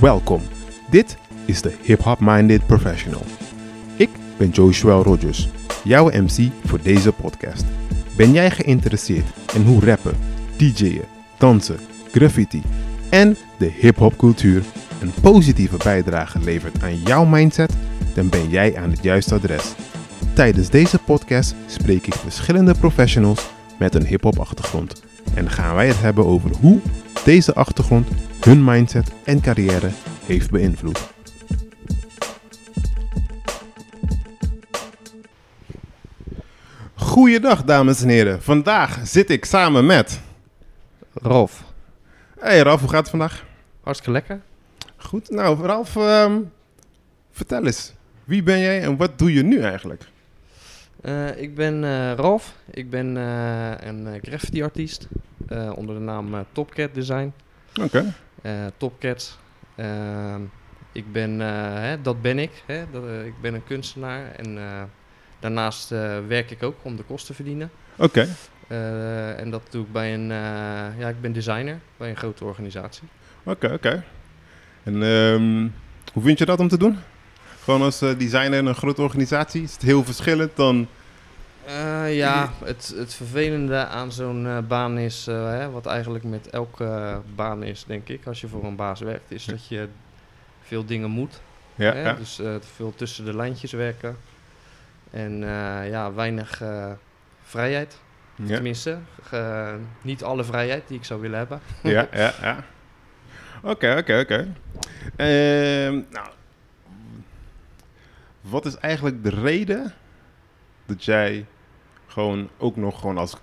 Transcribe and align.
Welkom. 0.00 0.40
Dit 0.90 1.16
is 1.44 1.62
de 1.62 1.74
Hip 1.82 2.00
Hop 2.00 2.20
Minded 2.20 2.66
Professional. 2.66 3.22
Ik 3.96 4.08
ben 4.36 4.48
Joshua 4.48 4.94
Rogers, 5.02 5.48
jouw 5.84 6.04
MC 6.06 6.50
voor 6.64 6.82
deze 6.82 7.12
podcast. 7.12 7.64
Ben 8.16 8.32
jij 8.32 8.50
geïnteresseerd 8.50 9.26
in 9.54 9.62
hoe 9.62 9.84
rappen, 9.84 10.16
DJ'en, 10.56 11.04
dansen, 11.38 11.78
graffiti 12.10 12.62
en 13.10 13.36
de 13.58 13.70
hip-hop 13.80 14.16
cultuur 14.16 14.62
een 15.00 15.12
positieve 15.22 15.76
bijdrage 15.76 16.40
levert 16.40 16.82
aan 16.82 16.96
jouw 16.96 17.24
mindset? 17.24 17.76
Dan 18.14 18.28
ben 18.28 18.48
jij 18.48 18.76
aan 18.76 18.90
het 18.90 19.02
juiste 19.02 19.34
adres. 19.34 19.74
Tijdens 20.34 20.68
deze 20.68 20.98
podcast 20.98 21.54
spreek 21.66 22.06
ik 22.06 22.14
verschillende 22.14 22.74
professionals 22.74 23.46
met 23.78 23.94
een 23.94 24.06
hip-hop 24.06 24.38
achtergrond 24.38 25.02
en 25.34 25.50
gaan 25.50 25.74
wij 25.74 25.86
het 25.86 26.00
hebben 26.00 26.26
over 26.26 26.50
hoe 26.60 26.80
deze 27.28 27.54
achtergrond 27.54 28.08
hun 28.40 28.64
mindset 28.64 29.12
en 29.24 29.40
carrière 29.40 29.90
heeft 30.26 30.50
beïnvloed. 30.50 31.10
Goeiedag 36.94 37.64
dames 37.64 38.02
en 38.02 38.08
heren. 38.08 38.42
Vandaag 38.42 39.00
zit 39.06 39.30
ik 39.30 39.44
samen 39.44 39.86
met... 39.86 40.20
Rolf, 41.12 41.64
Hey 42.38 42.58
Ralf, 42.58 42.80
hoe 42.80 42.88
gaat 42.88 43.00
het 43.00 43.10
vandaag? 43.10 43.44
hartstikke 43.82 44.12
lekker. 44.12 44.40
Goed. 44.96 45.30
Nou 45.30 45.62
Ralf, 45.62 45.96
ehm, 45.96 46.40
vertel 47.30 47.66
eens. 47.66 47.92
Wie 48.24 48.42
ben 48.42 48.58
jij 48.58 48.82
en 48.82 48.96
wat 48.96 49.18
doe 49.18 49.32
je 49.32 49.42
nu 49.42 49.60
eigenlijk? 49.60 50.04
Eh, 51.00 51.40
ik 51.40 51.54
ben 51.54 51.84
eh 51.84 52.12
Ralf. 52.12 52.54
Ik 52.70 52.90
ben 52.90 53.16
eh, 53.16 53.72
een 53.80 54.18
graffiti-artiest 54.22 55.08
eh, 55.48 55.72
onder 55.74 55.94
de 55.94 56.00
naam 56.00 56.46
Topcat 56.52 56.94
Design. 56.94 57.32
Oké. 57.80 58.14
Topcats. 58.76 59.38
Ehm, 59.74 60.40
ik 60.92 61.12
ben, 61.12 61.40
hè, 61.40 62.00
dat 62.00 62.22
ben 62.22 62.38
ik. 62.38 62.62
Hè, 62.66 62.84
dat, 62.90 63.02
ik 63.24 63.40
ben 63.40 63.54
een 63.54 63.64
kunstenaar 63.64 64.32
en 64.36 64.58
daarnaast 65.40 65.88
werk 66.28 66.50
ik 66.50 66.62
ook 66.62 66.76
om 66.82 66.96
de 66.96 67.02
kosten 67.02 67.26
te 67.26 67.34
verdienen. 67.34 67.70
Oké. 67.96 68.28
En 69.36 69.50
dat 69.50 69.62
doe 69.70 69.84
ik 69.84 69.92
bij 69.92 70.14
een, 70.14 70.28
ja, 70.98 71.08
ik 71.08 71.20
ben 71.20 71.32
designer 71.32 71.78
bij 71.96 72.10
een 72.10 72.16
grote 72.16 72.44
organisatie. 72.44 73.08
Oké, 73.42 73.72
oké. 73.72 74.04
En 74.82 75.02
ehm, 75.02 75.68
hoe 76.12 76.22
vind 76.22 76.38
je 76.38 76.44
dat 76.44 76.60
om 76.60 76.68
te 76.68 76.78
doen? 76.78 76.98
Gewoon 77.68 77.82
als 77.82 78.00
eh, 78.00 78.18
designer 78.18 78.58
in 78.58 78.66
een 78.66 78.74
grote 78.74 79.02
organisatie? 79.02 79.62
Is 79.62 79.72
het 79.72 79.82
heel 79.82 80.04
verschillend 80.04 80.56
dan... 80.56 80.88
Eh, 81.66 82.16
ja, 82.16 82.52
het, 82.64 82.94
het 82.96 83.14
vervelende 83.14 83.86
aan 83.86 84.12
zo'n 84.12 84.46
eh, 84.46 84.58
baan 84.68 84.98
is, 84.98 85.26
hè, 85.26 85.70
wat 85.70 85.86
eigenlijk 85.86 86.24
met 86.24 86.50
elke 86.50 87.20
baan 87.34 87.62
is, 87.62 87.84
denk 87.86 88.08
ik, 88.08 88.26
als 88.26 88.40
je 88.40 88.48
voor 88.48 88.64
een 88.64 88.76
baas 88.76 89.00
werkt, 89.00 89.30
is 89.30 89.44
dat 89.44 89.68
je 89.68 89.88
veel 90.62 90.84
dingen 90.84 91.10
moet. 91.10 91.40
Ja, 91.74 91.92
hè? 91.92 92.02
ja. 92.02 92.12
Dus 92.12 92.40
veel 92.76 92.92
tussen 92.96 93.24
de 93.24 93.36
lijntjes 93.36 93.72
werken. 93.72 94.16
En 95.10 95.38
ja, 95.90 96.12
weinig 96.12 96.62
vrijheid. 97.42 97.98
ja. 98.34 98.54
Tenminste, 98.54 98.98
niet 100.02 100.24
alle 100.24 100.44
vrijheid 100.44 100.88
die 100.88 100.98
ik 100.98 101.04
zou 101.04 101.20
willen 101.20 101.38
hebben. 101.38 101.60
ja, 101.82 102.08
ja, 102.12 102.34
ja. 102.42 102.64
Oké, 103.62 103.96
oké, 103.98 104.18
oké. 104.20 104.54
Ehm, 105.16 106.00
nou, 106.10 106.28
wat 108.48 108.66
is 108.66 108.76
eigenlijk 108.76 109.22
de 109.22 109.30
reden 109.30 109.94
dat 110.86 111.04
jij 111.04 111.46
gewoon 112.06 112.48
ook 112.58 112.76
nog 112.76 113.00
gewoon 113.00 113.18
als 113.18 113.36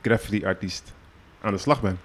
graffiti-artiest 0.00 0.94
aan 1.40 1.52
de 1.52 1.58
slag 1.58 1.80
bent? 1.80 1.98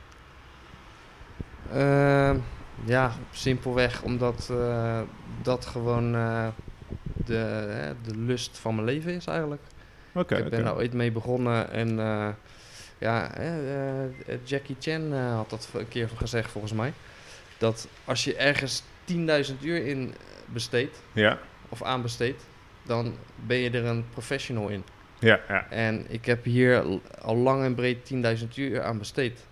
Ehm, 1.71 2.37
ja, 2.85 3.11
simpelweg 3.31 4.01
omdat 4.01 4.49
eh, 4.51 5.01
dat 5.41 5.65
gewoon 5.65 6.15
eh, 6.15 6.47
de, 7.25 7.95
de 8.03 8.17
lust 8.17 8.57
van 8.57 8.75
mijn 8.75 8.87
leven 8.87 9.13
is 9.13 9.25
eigenlijk. 9.25 9.61
Oké, 10.13 10.35
ik 10.35 10.43
ben 10.43 10.53
oké. 10.53 10.63
daar 10.63 10.75
ooit 10.75 10.93
mee 10.93 11.11
begonnen 11.11 11.71
en 11.71 11.99
eh, 11.99 12.29
ja, 12.97 13.31
Jackie 14.43 14.75
Chan 14.79 15.13
had 15.13 15.49
dat 15.49 15.69
een 15.73 15.87
keer 15.87 16.09
gezegd 16.15 16.51
volgens 16.51 16.73
mij. 16.73 16.93
Dat 17.57 17.87
als 18.05 18.23
je 18.23 18.35
ergens 18.35 18.83
10.000 19.11 19.15
uur 19.61 19.85
in 19.85 20.13
besteedt 20.45 21.01
Ja, 21.11 21.39
of 21.69 21.83
aanbesteedt, 21.83 22.43
dan 22.87 23.13
ben 23.45 23.57
je 23.57 23.69
er 23.69 23.85
een 23.85 24.05
professional 24.09 24.67
in. 24.67 24.83
ja, 25.19 25.39
ja. 25.47 25.69
En 25.69 26.05
ik 26.09 26.25
heb 26.25 26.43
hier 26.43 26.83
al 27.21 27.35
lang 27.35 27.63
en 27.63 27.75
breed 27.75 27.97
10.000 28.41 28.47
uur 28.55 28.81
aan 28.81 28.97
besteed. 28.97 29.45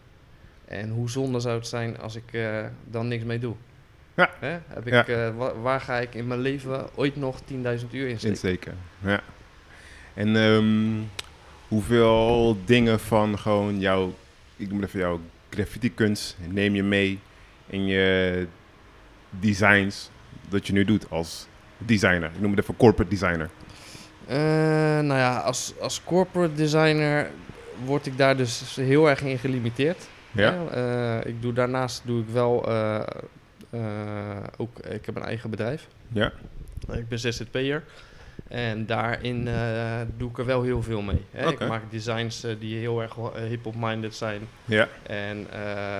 En 0.65 0.89
hoe 0.89 1.09
zonde 1.09 1.39
zou 1.39 1.55
het 1.57 1.67
zijn 1.67 1.97
als 1.99 2.15
ik 2.15 2.33
eh, 2.33 2.65
dan 2.83 3.07
niks 3.07 3.23
mee 3.23 3.39
doe? 3.39 3.55
Ja. 4.15 4.29
Hè? 4.39 4.57
Heb 4.67 4.87
ik, 4.87 4.93
Ja. 4.93 5.05
eh, 5.05 5.35
wa- 5.37 5.55
waar 5.55 5.81
ga 5.81 5.99
ik 5.99 6.13
in 6.15 6.27
mijn 6.27 6.39
leven 6.39 6.87
ooit 6.95 7.15
nog 7.15 7.39
10.000 7.41 7.93
uur 7.93 8.07
in 8.07 8.17
steken? 8.17 8.29
Insteken. 8.29 8.77
Ja. 9.03 9.21
En 10.13 10.35
ehm, 10.35 11.01
hoeveel 11.67 12.57
dingen 12.65 12.99
van 12.99 13.39
gewoon 13.39 13.79
jouw, 13.79 14.13
ik 14.55 14.69
noem 14.69 14.79
het 14.79 14.87
even 14.87 14.99
jouw 14.99 15.19
graffiti-kunst, 15.49 16.37
neem 16.49 16.75
je 16.75 16.83
mee 16.83 17.19
in 17.67 17.85
je 17.85 18.47
designs 19.29 20.09
dat 20.49 20.67
je 20.67 20.73
nu 20.73 20.85
doet 20.85 21.09
als 21.09 21.47
designer? 21.77 22.31
Ik 22.33 22.41
noem 22.41 22.51
het 22.51 22.59
even 22.59 22.77
corporate 22.77 23.09
designer. 23.09 23.49
Eh, 24.27 24.37
nou 24.99 25.19
ja, 25.19 25.37
als, 25.37 25.73
als 25.79 26.03
corporate 26.03 26.53
designer 26.53 27.29
word 27.85 28.05
ik 28.05 28.17
daar 28.17 28.37
dus 28.37 28.75
heel 28.75 29.09
erg 29.09 29.21
in 29.21 29.37
gelimiteerd. 29.37 30.07
Ja? 30.31 30.55
Eh, 30.71 31.29
ik 31.29 31.41
doe, 31.41 31.53
daarnaast 31.53 32.01
doe 32.05 32.21
ik 32.21 32.27
wel 32.29 32.67
eh, 32.71 32.99
ook, 34.57 34.79
ik 34.79 35.05
heb 35.05 35.15
een 35.15 35.23
eigen 35.23 35.49
bedrijf. 35.49 35.87
Ja. 36.07 36.31
Ik 36.91 37.07
ben 37.07 37.19
ZZP'er. 37.19 37.83
En 38.47 38.85
daarin 38.85 39.49
doe 40.17 40.29
ik 40.29 40.37
er 40.37 40.45
wel 40.45 40.63
heel 40.63 40.83
veel 40.83 41.01
mee. 41.01 41.25
Hè. 41.31 41.51
Ik 41.51 41.67
maak 41.67 41.81
designs 41.91 42.45
die 42.59 42.77
heel 42.77 43.01
erg 43.01 43.15
hip-hop-minded 43.47 44.15
zijn. 44.15 44.41
Ja. 44.65 44.87
En 45.03 45.47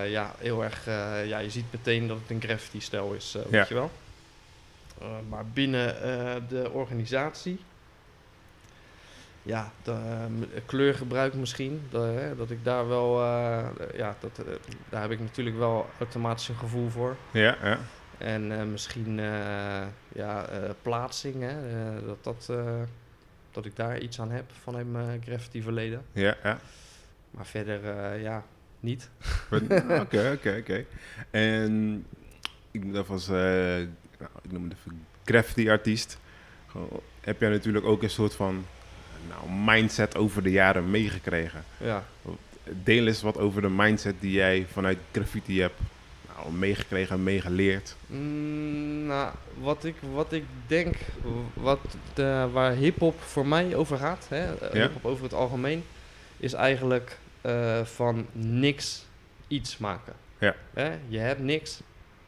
ja, 0.07 0.33
heel 0.37 0.63
erg... 0.63 0.85
ja, 1.25 1.37
je 1.37 1.49
ziet 1.49 1.65
meteen 1.71 2.07
dat 2.07 2.17
het 2.21 2.29
een 2.31 2.41
graffiti-stijl 2.41 3.13
is, 3.13 3.35
eh, 3.35 3.41
Ja. 3.43 3.49
weet 3.57 3.67
je 3.67 3.73
wel. 3.73 3.91
Eh, 5.01 5.07
maar 5.29 5.45
binnen 5.45 6.01
eh, 6.01 6.41
de 6.49 6.71
organisatie... 6.71 7.59
Ja, 9.41 9.71
de, 9.83 9.91
eh, 9.91 10.61
kleurgebruik 10.65 11.33
misschien. 11.33 11.81
de- 11.89 11.97
hè, 11.97 12.35
dat 12.35 12.51
ik 12.51 12.63
daar 12.63 12.87
wel... 12.87 13.23
ja, 13.95 14.15
dat, 14.19 14.41
daar 14.89 15.01
heb 15.01 15.11
ik 15.11 15.19
natuurlijk 15.19 15.57
wel 15.57 15.89
automatisch 15.99 16.47
een 16.47 16.55
gevoel 16.55 16.89
voor. 16.89 17.15
Ja, 17.31 17.57
ja. 17.63 17.79
En 18.17 18.71
misschien 18.71 19.17
ja, 20.13 20.45
plaatsing, 20.81 21.35
hè, 21.41 21.55
dat, 22.05 22.23
dat, 22.23 22.51
dat 23.51 23.65
ik 23.65 23.75
daar 23.75 23.99
iets 23.99 24.19
aan 24.21 24.31
heb 24.31 24.45
vanuit 24.63 24.91
mijn 24.91 25.21
graffiti 25.23 25.61
verleden. 25.61 26.05
Ja, 26.11 26.35
ja. 26.43 26.59
Maar 27.31 27.45
verder, 27.45 28.15
ja, 28.19 28.43
niet. 28.79 29.09
Oké, 30.01 30.31
oké, 30.33 30.57
oké. 30.59 30.85
En 31.31 32.05
ik 32.71 32.83
moet 32.83 32.95
eh, 33.29 33.87
nou, 34.19 34.31
ik 34.43 34.51
noem 34.51 34.63
het 34.63 34.73
even 34.73 35.05
graffiti-artiest. 35.25 36.17
Heb 37.21 37.39
jij 37.39 37.49
natuurlijk 37.49 37.85
ook 37.85 38.03
een 38.03 38.09
soort 38.09 38.35
van 38.35 38.65
nou, 39.27 39.49
mindset 39.75 40.17
over 40.17 40.43
de 40.43 40.51
jaren 40.51 40.89
meegekregen? 40.89 41.63
Ja. 41.77 42.03
Deel 42.83 43.07
eens 43.07 43.21
wat 43.21 43.37
over 43.37 43.61
de 43.61 43.69
mindset 43.69 44.15
die 44.19 44.31
jij 44.31 44.65
vanuit 44.71 44.97
graffiti 45.11 45.61
hebt 45.61 45.79
nou, 46.35 46.51
meegekregen 46.51 47.15
en 47.15 47.23
meegeleerd. 47.23 47.95
Mm, 48.07 49.05
nou, 49.05 49.33
wat 49.59 49.83
ik, 49.83 49.95
wat 50.13 50.31
ik 50.31 50.43
denk, 50.67 50.95
wat 51.53 51.79
de, 52.13 52.49
waar 52.51 52.71
hip-hop 52.71 53.21
voor 53.21 53.47
mij 53.47 53.75
over 53.75 53.97
gaat, 53.97 54.25
hè, 54.29 54.55
eh, 54.55 54.73
Ja. 54.73 54.81
hip-hop 54.81 55.05
over 55.05 55.23
het 55.23 55.33
algemeen, 55.33 55.83
is 56.37 56.53
eigenlijk 56.53 57.17
eh, 57.41 57.81
van 57.83 58.25
niks 58.31 59.05
iets 59.47 59.77
maken. 59.77 60.13
Ja. 60.37 60.55
Hè? 60.73 60.91
Je 61.07 61.17
hebt 61.17 61.39
niks 61.39 61.81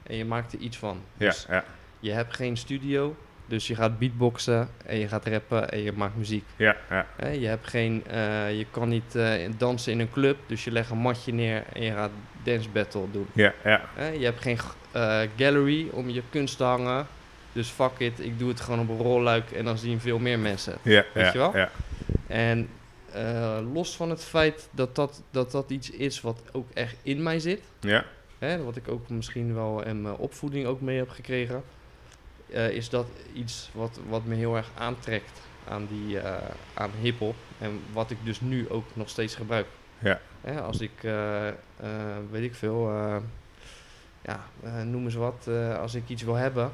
en 0.07 0.15
je 0.15 0.25
maakt 0.25 0.54
er 0.54 0.59
iets 0.59 0.77
van. 0.77 1.01
Ja, 1.18 1.25
Dus 1.30 1.45
ja, 1.50 1.63
je 2.00 2.12
hebt 2.12 2.36
geen 2.36 2.57
studio, 2.57 3.15
dus 3.45 3.68
je 3.68 3.75
gaat 3.75 4.00
beatboxen 4.00 4.69
en 4.86 4.98
je 4.98 5.07
gaat 5.07 5.25
rappen 5.27 5.69
en 5.71 5.80
je 5.81 5.92
maakt 5.92 6.15
muziek. 6.15 6.44
ja, 6.56 6.75
ja, 6.89 7.06
Hè? 7.15 7.30
Je, 7.30 7.48
hebt 7.48 7.68
geen, 7.68 8.04
eh, 8.07 8.57
je 8.57 8.65
kan 8.71 8.89
niet 8.89 9.15
eh, 9.15 9.50
dansen 9.57 9.92
in 9.92 10.00
een 10.00 10.12
club, 10.12 10.38
dus 10.48 10.63
je 10.63 10.71
legt 10.71 10.89
een 10.89 10.98
matje 10.98 11.33
neer 11.33 11.63
en 11.74 11.81
je 11.83 11.92
gaat 11.92 12.12
dance 12.44 12.69
battle 12.69 13.12
doen. 13.12 13.27
ja, 13.33 13.54
ja, 13.63 13.81
Hè, 13.95 14.07
je 14.09 14.25
hebt 14.25 14.42
geen 14.42 14.57
eh, 14.92 15.19
gallery 15.38 15.88
om 15.92 16.09
je 16.09 16.21
kunst 16.30 16.57
te 16.57 16.63
hangen. 16.63 17.07
Dus 17.54 17.69
fuck 17.69 17.92
it, 17.98 18.19
ik 18.19 18.39
doe 18.39 18.50
het 18.50 18.62
gewoon 18.62 18.80
op 18.80 18.89
een 18.89 18.98
rolluik 19.06 19.51
en 19.51 19.65
dan 19.65 19.77
zien 19.77 20.00
veel 20.00 20.19
meer 20.19 20.39
mensen. 20.39 20.77
ja, 20.81 21.04
Weet 21.13 21.25
ja, 21.25 21.31
je 21.31 21.38
wel? 21.38 21.57
ja, 21.57 21.69
En 22.27 22.69
los 23.74 23.95
van 23.95 24.09
het 24.09 24.24
feit 24.24 24.69
dat 24.71 24.95
dat, 24.95 25.21
dat 25.31 25.51
dat 25.51 25.69
iets 25.69 25.89
is 25.92 26.21
wat 26.21 26.42
ook 26.51 26.69
echt 26.74 26.95
in 27.01 27.24
mij 27.24 27.39
zit. 27.39 27.62
ja, 27.80 28.06
Hè, 28.39 28.63
wat 28.63 28.75
ik 28.75 28.88
ook 28.88 29.10
misschien 29.10 29.54
wel 29.54 29.84
in 29.86 30.01
mijn 30.01 30.16
opvoeding 30.16 30.66
ook 30.66 30.81
mee 30.81 30.98
heb 30.98 31.10
gekregen. 31.10 31.63
eh, 32.51 32.69
is 32.69 32.89
dat 32.89 33.07
iets 33.34 33.69
wat, 33.74 34.00
wat 34.10 34.25
me 34.25 34.36
heel 34.36 34.56
erg 34.56 34.69
aantrekt 34.78 35.42
aan, 35.68 35.88
die, 35.89 36.19
eh, 36.19 36.50
aan 36.74 36.92
hip-hop. 37.01 37.36
En 37.60 37.81
wat 37.94 38.12
ik 38.12 38.18
dus 38.24 38.42
nu 38.42 38.69
ook 38.69 38.86
nog 38.94 39.10
steeds 39.10 39.36
gebruik. 39.36 39.66
Ja. 40.00 40.19
Hè, 40.42 40.62
als 40.62 40.80
ik, 40.80 40.92
eh, 41.04 41.48
weet 42.31 42.44
ik 42.44 42.56
veel, 42.56 42.92
ja, 44.22 44.45
noem 44.83 45.04
eens 45.04 45.16
wat, 45.16 45.50
als 45.80 45.95
ik 45.95 46.10
iets 46.10 46.24
wil 46.24 46.36
hebben. 46.36 46.72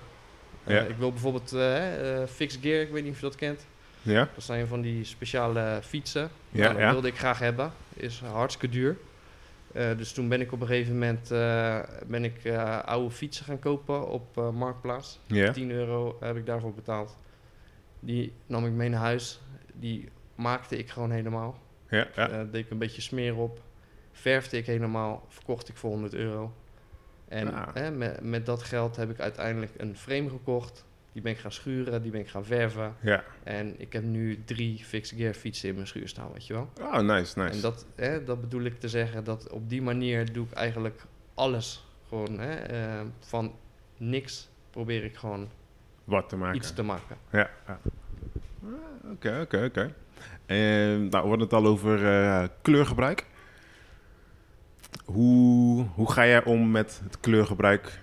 Ja. 0.66 0.80
Ik 0.82 0.96
wil 0.96 1.12
bijvoorbeeld 1.12 1.56
Fixed 2.30 2.62
Gear, 2.62 2.82
ik 2.82 2.92
weet 2.92 3.04
niet 3.04 3.12
of 3.12 3.20
je 3.20 3.26
dat 3.26 3.36
kent. 3.36 3.66
Ja? 4.02 4.30
Dat 4.36 4.44
zijn 4.44 4.68
van 4.68 4.82
die 4.82 5.04
speciale 5.04 5.80
fietsen. 5.84 6.30
Ja, 6.50 6.62
Nou, 6.62 6.74
dat 6.74 6.82
ja. 6.82 6.92
wilde 6.92 7.08
ik 7.08 7.18
graag 7.18 7.40
hebben. 7.40 7.72
Is 7.94 8.20
hartstikke 8.20 8.76
duur. 8.76 8.98
Eh, 9.74 9.98
dus 9.98 10.12
toen 10.12 10.28
ben 10.30 10.42
ik 10.42 10.52
op 10.52 10.62
een 10.62 10.68
gegeven 10.68 10.94
moment 10.94 11.32
eh, 11.32 11.80
ben 12.08 12.24
ik, 12.24 12.44
eh, 12.44 12.80
oude 12.80 13.12
fietsen 13.12 13.46
gaan 13.46 13.60
kopen 13.60 14.08
op 14.08 14.52
Marktplaats. 14.54 15.20
Ja? 15.26 15.52
10 15.52 15.72
euro 15.72 16.18
heb 16.20 16.36
ik 16.38 16.46
daarvoor 16.46 16.74
betaald. 16.74 17.18
Die 18.00 18.34
nam 18.46 18.66
ik 18.66 18.72
mee 18.72 18.90
naar 18.90 19.00
huis. 19.00 19.42
Die 19.74 20.10
maakte 20.36 20.78
ik 20.78 20.90
gewoon 20.90 21.12
helemaal. 21.12 21.58
Ja? 21.90 22.08
Ja? 22.16 22.44
Deed 22.44 22.66
ik 22.66 22.70
een 22.72 22.78
beetje 22.78 23.02
smeer 23.02 23.36
op. 23.36 23.62
Verfde 24.12 24.58
ik 24.58 24.66
helemaal. 24.66 25.26
Verkocht 25.28 25.70
ik 25.70 25.78
voor 25.78 25.90
100 25.90 26.14
euro. 26.14 26.54
En 27.28 27.54
Ah. 27.54 27.90
met, 27.96 28.22
met 28.22 28.46
dat 28.46 28.64
geld 28.64 28.96
heb 28.96 29.10
ik 29.10 29.20
uiteindelijk 29.20 29.72
een 29.78 29.98
frame 29.98 30.30
gekocht. 30.30 30.86
Die 31.14 31.22
ben 31.22 31.32
ik 31.32 31.38
gaan 31.38 31.52
schuren. 31.52 32.02
Die 32.02 32.12
ben 32.12 32.20
ik 32.22 32.28
gaan 32.28 32.46
verven. 32.46 32.96
Ja. 33.02 33.24
En 33.44 33.76
ik 33.82 33.94
heb 33.94 34.04
nu 34.04 34.44
drie 34.46 34.78
fixed 34.84 35.18
gear 35.20 35.34
fietsen 35.34 35.70
in 35.70 35.76
mijn 35.76 35.88
schuur 35.88 36.08
staan, 36.08 36.32
weet 36.34 36.48
je 36.48 36.54
wel. 36.54 36.70
Oh, 36.82 37.00
nice, 37.00 37.40
nice. 37.40 37.54
En 37.56 37.62
dat, 37.62 37.86
hè, 37.96 38.24
dat 38.24 38.42
bedoel 38.42 38.62
ik 38.64 38.80
te 38.80 38.90
zeggen 38.90 39.24
dat 39.24 39.50
op 39.50 39.70
die 39.70 39.82
manier 39.82 40.34
doe 40.34 40.46
ik 40.46 40.52
eigenlijk 40.52 41.02
alles. 41.34 41.86
Gewoon 42.08 42.40
hè, 42.40 42.54
eh, 42.54 43.02
van 43.20 43.56
niks 43.98 44.50
probeer 44.70 45.04
ik 45.04 45.16
gewoon 45.16 45.50
Wat 46.04 46.30
te 46.30 46.36
maken. 46.36 46.56
iets 46.56 46.74
te 46.74 46.84
maken. 46.84 47.18
Ja. 47.32 47.50
Ah, 47.66 47.76
Oké, 49.12 49.40
oké, 49.42 49.64
oké. 49.66 49.94
En 50.46 51.00
nou, 51.10 51.10
we 51.10 51.18
hadden 51.30 51.40
het 51.40 51.54
al 51.54 51.66
over 51.66 52.06
eh, 52.06 52.44
kleurgebruik. 52.62 53.26
Hoe, 55.06 55.86
hoe 55.94 56.12
ga 56.12 56.26
jij 56.26 56.44
om 56.44 56.72
met 56.72 57.02
het 57.04 57.20
kleurgebruik 57.20 58.00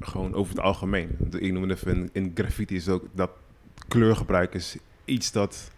gewoon 0.00 0.34
over 0.34 0.54
het 0.54 0.64
algemeen? 0.64 1.16
Ik 1.38 1.52
noem 1.52 1.68
het 1.68 1.78
even 1.78 2.08
in, 2.12 2.30
graffiti 2.34 2.76
is 2.76 2.88
ook 2.88 3.04
dat 3.12 3.30
kleurgebruik 3.88 4.54
is 4.54 4.76
iets 5.04 5.32
dat 5.32 5.70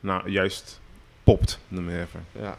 nou 0.00 0.30
juist 0.30 0.80
popt, 1.24 1.58
noem 1.68 1.90
je 1.90 2.00
even. 2.00 2.24
Ja. 2.32 2.56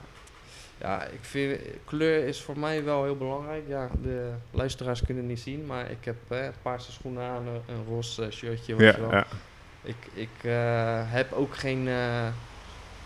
ja, 0.77 1.03
ik 1.03 1.19
vind 1.21 1.59
kleur 1.85 2.27
is 2.27 2.41
voor 2.41 2.59
mij 2.59 2.83
wel 2.83 3.03
heel 3.03 3.17
belangrijk. 3.17 3.63
Ja, 3.67 3.89
de 4.03 4.31
luisteraars 4.51 5.01
kunnen 5.03 5.23
het 5.23 5.31
niet 5.31 5.41
zien, 5.41 5.65
maar 5.65 5.91
ik 5.91 6.05
heb 6.05 6.15
hè, 6.27 6.49
paarse 6.61 6.91
schoenen 6.91 7.23
aan, 7.23 7.47
een, 7.47 7.61
een 7.75 7.85
roze 7.87 8.31
shirtje, 8.31 8.75
weet 8.75 8.95
je 8.95 9.01
Ja, 9.01 9.07
wel. 9.07 9.11
ja, 9.11 9.25
Ik, 9.83 9.95
ik 10.13 10.29
eh, 10.43 11.01
heb 11.05 11.33
ook 11.33 11.55
geen 11.55 11.87
eh, 11.87 12.27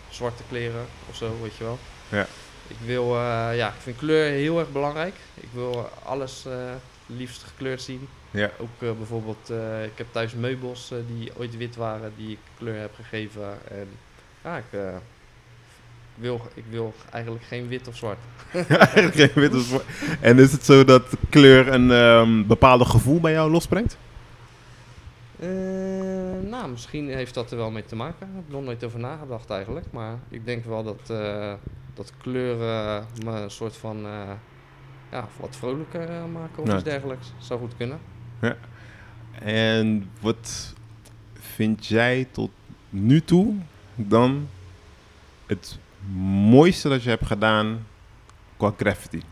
zwarte 0.08 0.42
kleren 0.48 0.84
of 1.10 1.16
zo, 1.16 1.32
weet 1.42 1.56
je 1.56 1.64
wel. 1.64 1.78
Ja. 2.08 2.26
Ik 2.68 2.76
wil, 2.84 3.04
eh, 3.14 3.56
ja, 3.56 3.68
ik 3.68 3.80
vind 3.80 3.96
kleur 3.96 4.30
heel 4.30 4.58
erg 4.58 4.72
belangrijk. 4.72 5.14
Ik 5.34 5.48
wil 5.52 5.88
alles 6.04 6.46
eh, 6.46 6.52
liefst 7.06 7.42
gekleurd 7.42 7.82
zien. 7.82 8.08
ja. 8.30 8.50
Ook 8.58 8.68
eh, 8.78 8.90
bijvoorbeeld, 8.98 9.50
eh, 9.50 9.84
ik 9.84 9.92
heb 9.94 10.06
thuis 10.10 10.34
meubels 10.34 10.90
eh, 10.90 10.98
die 11.16 11.32
ooit 11.38 11.56
wit 11.56 11.76
waren, 11.76 12.12
die 12.16 12.30
ik 12.30 12.38
kleur 12.58 12.80
heb 12.80 12.94
gegeven. 12.94 13.58
En 13.70 13.88
ja, 14.44 14.56
ik, 14.56 14.64
wil, 16.14 16.40
ik 16.54 16.64
wil 16.70 16.94
eigenlijk 17.10 17.44
geen 17.44 17.68
wit 17.68 17.88
of 17.88 17.96
zwart. 17.96 18.18
Eigenlijk 18.52 19.14
geen 19.22 19.30
wit 19.34 19.54
of 19.54 19.62
zwart. 19.62 19.84
En 20.20 20.38
is 20.38 20.52
het 20.52 20.64
zo 20.64 20.84
dat 20.84 21.04
kleur 21.28 21.68
een 21.68 21.90
ehm, 21.90 22.46
bepaalde 22.46 22.84
gevoel 22.84 23.20
bij 23.20 23.32
jou 23.32 23.50
losbrengt? 23.50 23.96
Eh, 25.38 25.48
nou, 26.50 26.70
misschien 26.70 27.08
heeft 27.08 27.34
dat 27.34 27.50
er 27.50 27.56
wel 27.56 27.70
mee 27.70 27.84
te 27.84 27.96
maken. 27.96 28.26
Daar 28.26 28.28
heb 28.34 28.44
ik 28.46 28.52
nog 28.52 28.64
nooit 28.64 28.84
over 28.84 28.98
nagedacht 28.98 29.50
eigenlijk. 29.50 29.86
Maar 29.90 30.18
ik 30.28 30.44
denk 30.44 30.64
wel 30.64 30.82
dat, 30.82 31.06
dat 31.94 32.12
kleuren 32.20 33.06
me 33.24 33.30
een 33.30 33.50
soort 33.50 33.76
van 33.76 34.06
ja, 35.12 35.28
wat 35.40 35.56
vrolijker 35.56 36.08
eh, 36.08 36.24
maken 36.32 36.62
of 36.62 36.68
Ja. 36.68 36.74
iets 36.74 36.84
dergelijks. 36.84 37.32
Zou 37.38 37.60
goed 37.60 37.76
kunnen. 37.76 37.98
En 39.40 40.10
wat 40.20 40.74
vind 41.32 41.86
jij 41.86 42.28
tot 42.30 42.50
nu 42.90 43.20
toe 43.22 43.54
dan 43.94 44.48
het 45.46 45.78
mooiste 46.48 46.88
dat 46.88 47.02
je 47.02 47.08
hebt 47.08 47.26
gedaan 47.26 47.86
qua 48.56 48.72
graffiti? 48.76 49.22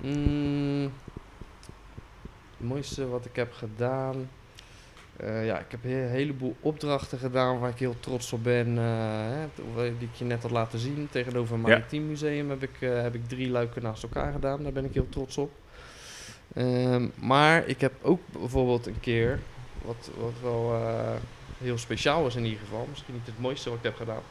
Mm, 0.00 0.92
het 2.58 2.66
mooiste 2.68 3.08
wat 3.08 3.24
ik 3.24 3.36
heb 3.36 3.52
gedaan. 3.52 4.28
Eh, 5.16 5.46
ja, 5.46 5.58
ik 5.58 5.64
heb 5.70 5.84
een 5.84 5.90
he- 5.90 6.06
heleboel 6.08 6.56
opdrachten 6.60 7.18
gedaan 7.18 7.58
waar 7.58 7.70
ik 7.70 7.78
heel 7.78 7.96
trots 8.00 8.32
op 8.32 8.42
ben. 8.44 8.78
eh, 8.78 8.84
hè, 9.30 9.46
t- 9.54 9.98
die 9.98 10.08
ik 10.08 10.14
je 10.14 10.24
net 10.24 10.42
had 10.42 10.50
laten 10.50 10.78
zien. 10.78 11.08
Tegenover 11.10 11.56
het 11.56 11.66
Ja. 11.66 11.72
Maritiem 11.72 12.06
Museum 12.06 12.50
heb 12.50 12.62
ik, 12.62 12.76
eh, 12.80 13.02
heb 13.02 13.14
ik 13.14 13.28
drie 13.28 13.50
luiken 13.50 13.82
naast 13.82 14.02
elkaar 14.02 14.32
gedaan. 14.32 14.62
Daar 14.62 14.72
ben 14.72 14.84
ik 14.84 14.94
heel 14.94 15.08
trots 15.08 15.38
op. 15.38 15.50
Ehm, 16.54 17.08
maar 17.14 17.66
ik 17.68 17.80
heb 17.80 17.92
ook 18.02 18.20
bijvoorbeeld 18.32 18.86
een 18.86 19.00
keer, 19.00 19.38
wat, 19.82 20.10
wat 20.18 20.32
wel 20.42 20.74
eh, 20.74 21.12
heel 21.58 21.78
speciaal 21.78 22.26
is 22.26 22.34
in 22.36 22.44
ieder 22.44 22.60
geval. 22.60 22.86
Misschien 22.90 23.14
niet 23.14 23.26
het 23.26 23.38
mooiste 23.40 23.68
wat 23.68 23.78
ik 23.78 23.84
heb 23.84 23.96
gedaan. 23.96 24.22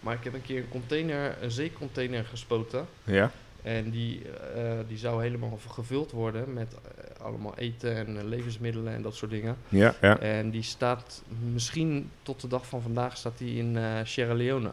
Maar 0.00 0.14
ik 0.14 0.24
heb 0.24 0.34
een 0.34 0.42
keer 0.42 0.58
een 0.58 0.68
container, 0.68 1.36
een 1.40 1.50
zeecontainer 1.50 2.24
gespoten. 2.24 2.86
Ja? 3.04 3.30
En 3.62 3.90
die, 3.90 4.22
eh, 4.54 4.78
die 4.88 4.98
zou 4.98 5.22
helemaal 5.22 5.58
gevuld 5.68 6.10
worden 6.10 6.52
met 6.52 6.74
eh, 6.74 7.24
allemaal 7.24 7.56
eten 7.56 7.96
en 7.96 8.18
eh, 8.18 8.24
levensmiddelen 8.24 8.92
en 8.94 9.02
dat 9.02 9.14
soort 9.14 9.30
dingen. 9.30 9.56
Ja, 9.68 9.94
ja. 10.00 10.18
En 10.18 10.50
die 10.50 10.62
staat 10.62 11.22
misschien 11.52 12.10
tot 12.22 12.40
de 12.40 12.48
dag 12.48 12.66
van 12.66 12.82
vandaag 12.82 13.16
staat 13.16 13.38
die 13.38 13.56
in 13.58 13.78
Sierra 14.06 14.34
Leone. 14.34 14.70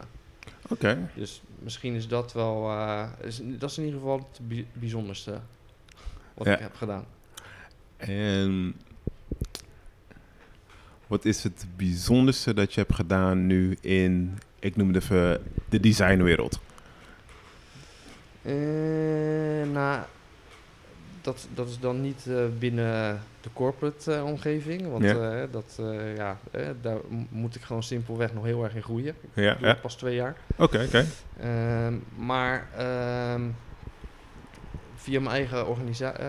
Oké. 0.68 1.10
Dus 1.14 1.42
misschien 1.58 1.94
is 1.94 2.08
dat 2.08 2.32
wel, 2.32 2.70
is, 3.22 3.40
dat 3.44 3.70
is 3.70 3.78
in 3.78 3.84
ieder 3.84 4.00
geval 4.00 4.18
het 4.30 4.48
bi- 4.48 4.66
bijzonderste 4.72 5.40
wat 6.34 6.46
Ja. 6.46 6.52
ik 6.54 6.60
heb 6.60 6.74
gedaan. 6.74 7.04
En 7.96 8.74
wat 11.06 11.24
is 11.24 11.42
het 11.42 11.66
bijzonderste 11.76 12.54
dat 12.54 12.74
je 12.74 12.80
hebt 12.80 12.94
gedaan 12.94 13.46
nu 13.46 13.76
in, 13.80 14.38
ik 14.58 14.76
noem 14.76 14.88
het 14.94 15.02
even, 15.02 15.42
de 15.68 15.80
designwereld? 15.80 16.60
Eh, 18.42 18.52
nou, 19.72 20.00
dat, 21.20 21.48
dat 21.54 21.68
is 21.68 21.78
dan 21.78 22.00
niet 22.00 22.26
eh, 22.28 22.34
binnen 22.58 23.20
de 23.40 23.48
corporate 23.52 24.14
eh, 24.14 24.24
omgeving. 24.24 24.90
Want 24.90 25.04
Ja. 25.04 25.46
dat, 25.50 25.80
ja, 26.16 26.38
daar 26.80 26.98
moet 27.28 27.54
ik 27.54 27.62
gewoon 27.62 27.82
simpelweg 27.82 28.34
nog 28.34 28.44
heel 28.44 28.64
erg 28.64 28.74
in 28.74 28.82
groeien. 28.82 29.14
Ja, 29.34 29.56
Ik 29.56 29.80
pas 29.80 29.96
twee 29.96 30.14
jaar. 30.14 30.36
Oké, 30.56 30.84
oké. 30.86 31.04
Ehm, 31.40 31.94
maar 32.16 32.66
ehm, 32.76 33.42
via 34.94 35.20
mijn 35.20 35.34
eigen 35.34 35.66
organisatie, 35.66 36.24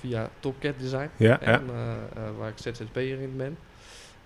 via 0.00 0.30
Top 0.40 0.54
Cat 0.60 0.74
Design, 0.78 1.08
Ja, 1.16 1.40
eh, 1.40 1.56
waar 2.38 2.48
ik 2.48 2.58
ZZP'er 2.58 3.20
in 3.20 3.34
ben. 3.36 3.56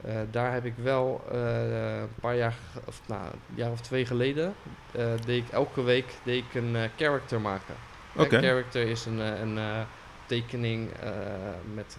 Eh, 0.04 0.14
daar 0.30 0.52
heb 0.52 0.64
ik 0.64 0.74
wel 0.76 1.24
eh, 1.30 2.00
een 2.00 2.14
paar 2.20 2.36
jaar, 2.36 2.54
of 2.84 3.00
nou, 3.06 3.24
een 3.24 3.54
jaar 3.54 3.70
of 3.70 3.80
twee 3.80 4.06
geleden, 4.06 4.54
eh, 4.92 5.12
deed 5.24 5.44
ik 5.44 5.48
elke 5.48 5.82
week 5.82 6.14
deed 6.22 6.44
ik 6.44 6.54
een 6.54 6.76
character 6.96 7.40
maken. 7.40 7.74
Hè, 8.12 8.22
Oké. 8.22 8.40
character 8.40 8.88
is 8.88 9.06
een, 9.06 9.18
een 9.18 9.86
tekening 10.26 10.90
met, 11.74 11.98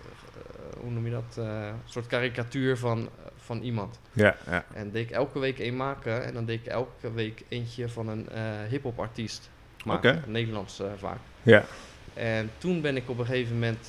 hoe 0.80 0.92
noem 0.92 1.06
je 1.06 1.12
dat, 1.12 1.46
een 1.46 1.74
soort 1.86 2.08
karikatuur 2.08 2.78
van, 2.78 3.10
van 3.38 3.62
iemand. 3.62 4.00
Ja, 4.12 4.36
ja. 4.50 4.66
En 4.74 4.92
deed 4.92 5.06
ik 5.06 5.12
elke 5.12 5.40
week 5.40 5.60
één 5.60 5.76
maken. 5.76 6.26
En 6.26 6.34
dan 6.34 6.46
deed 6.46 6.60
ik 6.60 6.66
elke 6.66 7.14
week 7.14 7.44
eentje 7.50 7.90
van 7.90 8.08
een 8.08 8.28
hip-hop 8.70 9.00
artiest. 9.00 9.50
maken. 9.86 10.24
Nederlands 10.28 10.82
vaak. 10.98 11.20
Ja. 11.44 11.66
En 12.14 12.52
toen 12.58 12.82
ben 12.82 12.96
ik 12.96 13.10
op 13.10 13.20
een 13.20 13.26
gegeven 13.26 13.54
moment, 13.54 13.88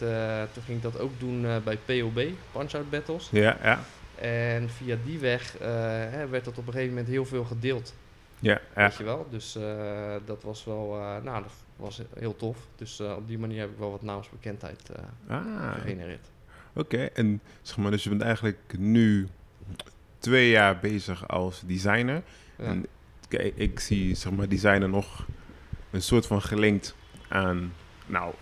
toen 0.53 0.63
ging 0.65 0.77
ik 0.77 0.83
dat 0.83 0.99
ook 0.99 1.13
doen 1.19 1.47
bij 1.65 1.79
POB, 1.85 2.21
Punch 2.53 2.75
Out 2.75 2.91
Battles. 2.91 3.29
Ja, 3.31 3.57
ja. 3.63 3.85
En 4.21 4.71
via 4.71 4.97
die 5.05 5.19
weg 5.19 5.59
eh, 5.59 5.69
hè, 6.11 6.29
werd 6.29 6.45
dat 6.45 6.59
op 6.59 6.67
een 6.67 6.73
gegeven 6.73 6.95
moment 6.95 7.13
heel 7.13 7.25
veel 7.25 7.45
gedeeld. 7.45 7.95
Ja. 8.39 8.61
Weet 8.75 8.97
je 8.97 9.05
wel? 9.05 9.27
Dus 9.31 9.57
eh, 9.57 10.15
dat 10.25 10.43
was 10.43 10.65
wel, 10.65 10.95
eh, 10.95 11.23
nou, 11.23 11.43
dat 11.43 11.53
was 11.77 12.03
heel 12.19 12.37
tof. 12.37 12.59
Dus 12.77 13.01
op 13.01 13.29
die 13.29 13.39
manier 13.39 13.61
heb 13.61 13.71
ik 13.71 13.79
wel 13.79 13.91
wat 13.91 14.03
naamsbekendheid 14.03 14.91
Ah, 15.29 15.73
gegenereerd. 15.75 16.31
Oké, 16.73 17.05
en 17.05 17.41
zeg 17.63 17.77
maar, 17.77 17.91
dus 17.91 18.03
je 18.03 18.09
bent 18.09 18.23
eigenlijk 18.23 18.75
nu 18.79 19.29
twee 20.19 20.51
jaar 20.51 20.79
bezig 20.79 21.29
als 21.29 21.63
designer. 21.67 22.23
Ja. 22.59 22.65
En 22.65 22.87
kijk, 23.29 23.57
ik 23.57 23.81
zie 23.81 24.15
zeg 24.15 24.33
maar 24.33 24.49
designer 24.49 24.89
nog 24.89 25.27
een 25.91 26.03
soort 26.03 26.27
van 26.27 26.43
gelinkt 26.43 26.95
aan, 27.29 27.73
nou, 28.07 28.35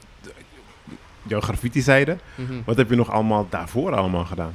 jouw 1.22 1.40
graffiti-zijde. 1.40 2.16
Mhm. 2.34 2.62
Wat 2.64 2.76
heb 2.76 2.90
je 2.90 2.96
nog 2.96 3.10
allemaal 3.10 3.46
daarvoor 3.48 3.94
allemaal 3.94 4.24
gedaan? 4.24 4.54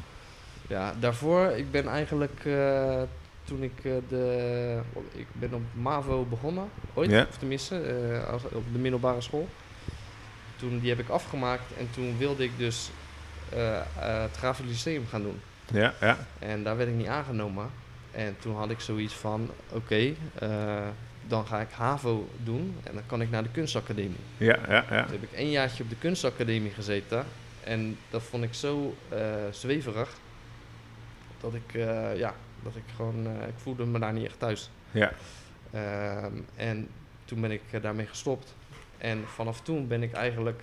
Ja, 0.68 0.94
daarvoor, 1.00 1.46
ik 1.46 1.72
ben 1.72 1.88
eigenlijk 1.88 2.46
eh, 2.46 3.02
toen 3.44 3.64
ik 3.64 3.72
eh, 3.84 3.92
de. 4.10 4.80
Ik 5.12 5.28
ben 5.32 5.54
op 5.54 5.62
MAVO 5.74 6.26
begonnen, 6.26 6.70
ooit, 6.94 7.12
Ja. 7.12 7.26
of 7.30 7.38
tenminste, 7.38 7.82
eh, 7.82 8.30
als, 8.30 8.44
op 8.44 8.64
de 8.74 8.80
middelbare 8.80 9.22
school. 9.22 9.48
Toen 10.56 10.80
die 10.80 10.90
heb 10.90 11.00
ik 11.00 11.10
afgemaakt 11.10 11.78
en 11.78 11.90
toen 11.94 12.18
wilde 12.18 12.44
ik 12.44 12.52
dus 12.58 12.90
het 14.00 14.38
Grafisch 14.38 14.68
Lyceum 14.68 15.06
gaan 15.10 15.22
doen. 15.22 15.42
Ja, 15.72 15.94
ja. 16.02 16.18
En 16.40 16.64
daar 16.64 16.78
werd 16.78 16.90
ik 16.90 16.96
niet 16.96 17.08
aangenomen. 17.08 17.70
En 18.12 18.36
toen 18.40 18.56
had 18.56 18.70
ik 18.70 18.80
zoiets 18.80 19.14
van: 19.14 19.50
oké, 19.72 20.14
dan 21.28 21.46
ga 21.46 21.60
ik 21.60 21.72
HAVO 21.72 22.30
doen 22.44 22.76
en 22.84 22.94
dan 22.94 23.04
kan 23.06 23.22
ik 23.22 23.30
naar 23.30 23.44
de 23.44 23.50
kunstacademie. 23.50 24.20
Ja, 24.38 24.58
ja, 24.68 24.86
ja. 24.90 25.04
Toen 25.04 25.20
heb 25.20 25.24
ik 25.24 25.32
één 25.32 25.52
jaartje 25.52 25.84
op 25.84 25.90
de 25.90 25.96
kunstacademie 25.96 26.72
gezeten. 26.72 27.26
En 27.64 27.98
dat 28.10 28.22
vond 28.24 28.44
ik 28.44 28.54
zo 28.54 28.96
zweverig. 29.52 30.10
Dat 31.42 31.54
ik, 31.54 31.74
eh, 31.74 32.18
ja, 32.18 32.36
dat 32.64 32.76
ik 32.76 32.84
gewoon, 32.96 33.26
eh, 33.28 33.48
ik 33.48 33.54
voelde 33.58 33.86
me 33.86 34.00
daar 34.00 34.14
niet 34.14 34.26
echt 34.26 34.40
thuis. 34.40 34.70
Ja, 34.92 35.12
Ehm, 35.72 36.32
en 36.56 36.88
toen 37.26 37.42
ben 37.42 37.52
ik 37.52 37.62
eh, 37.72 37.82
daarmee 37.82 38.06
gestopt. 38.06 38.56
En 38.98 39.24
vanaf 39.28 39.62
toen 39.62 39.88
ben 39.88 40.04
ik 40.04 40.14
eigenlijk 40.14 40.62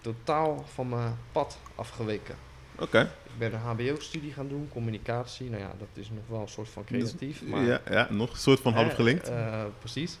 totaal 0.00 0.64
van 0.74 0.88
mijn 0.88 1.16
pad 1.32 1.58
afgeweken. 1.74 2.34
oké. 2.78 3.00
Ik 3.00 3.38
ben 3.38 3.52
een 3.52 3.58
HBO-studie 3.60 4.32
gaan 4.32 4.48
doen, 4.48 4.68
communicatie. 4.72 5.50
Nou 5.50 5.62
ja, 5.62 5.72
dat 5.78 5.88
is 5.92 6.10
nog 6.10 6.24
wel 6.28 6.40
een 6.40 6.48
soort 6.48 6.68
van 6.68 6.84
creatief. 6.84 7.42
Maar, 7.42 7.62
Ja, 7.64 7.80
ja, 7.90 8.06
nog 8.10 8.30
een 8.30 8.36
soort 8.36 8.60
van 8.60 8.72
half 8.72 8.94
gelinkt. 8.94 9.30
precies. 9.78 10.18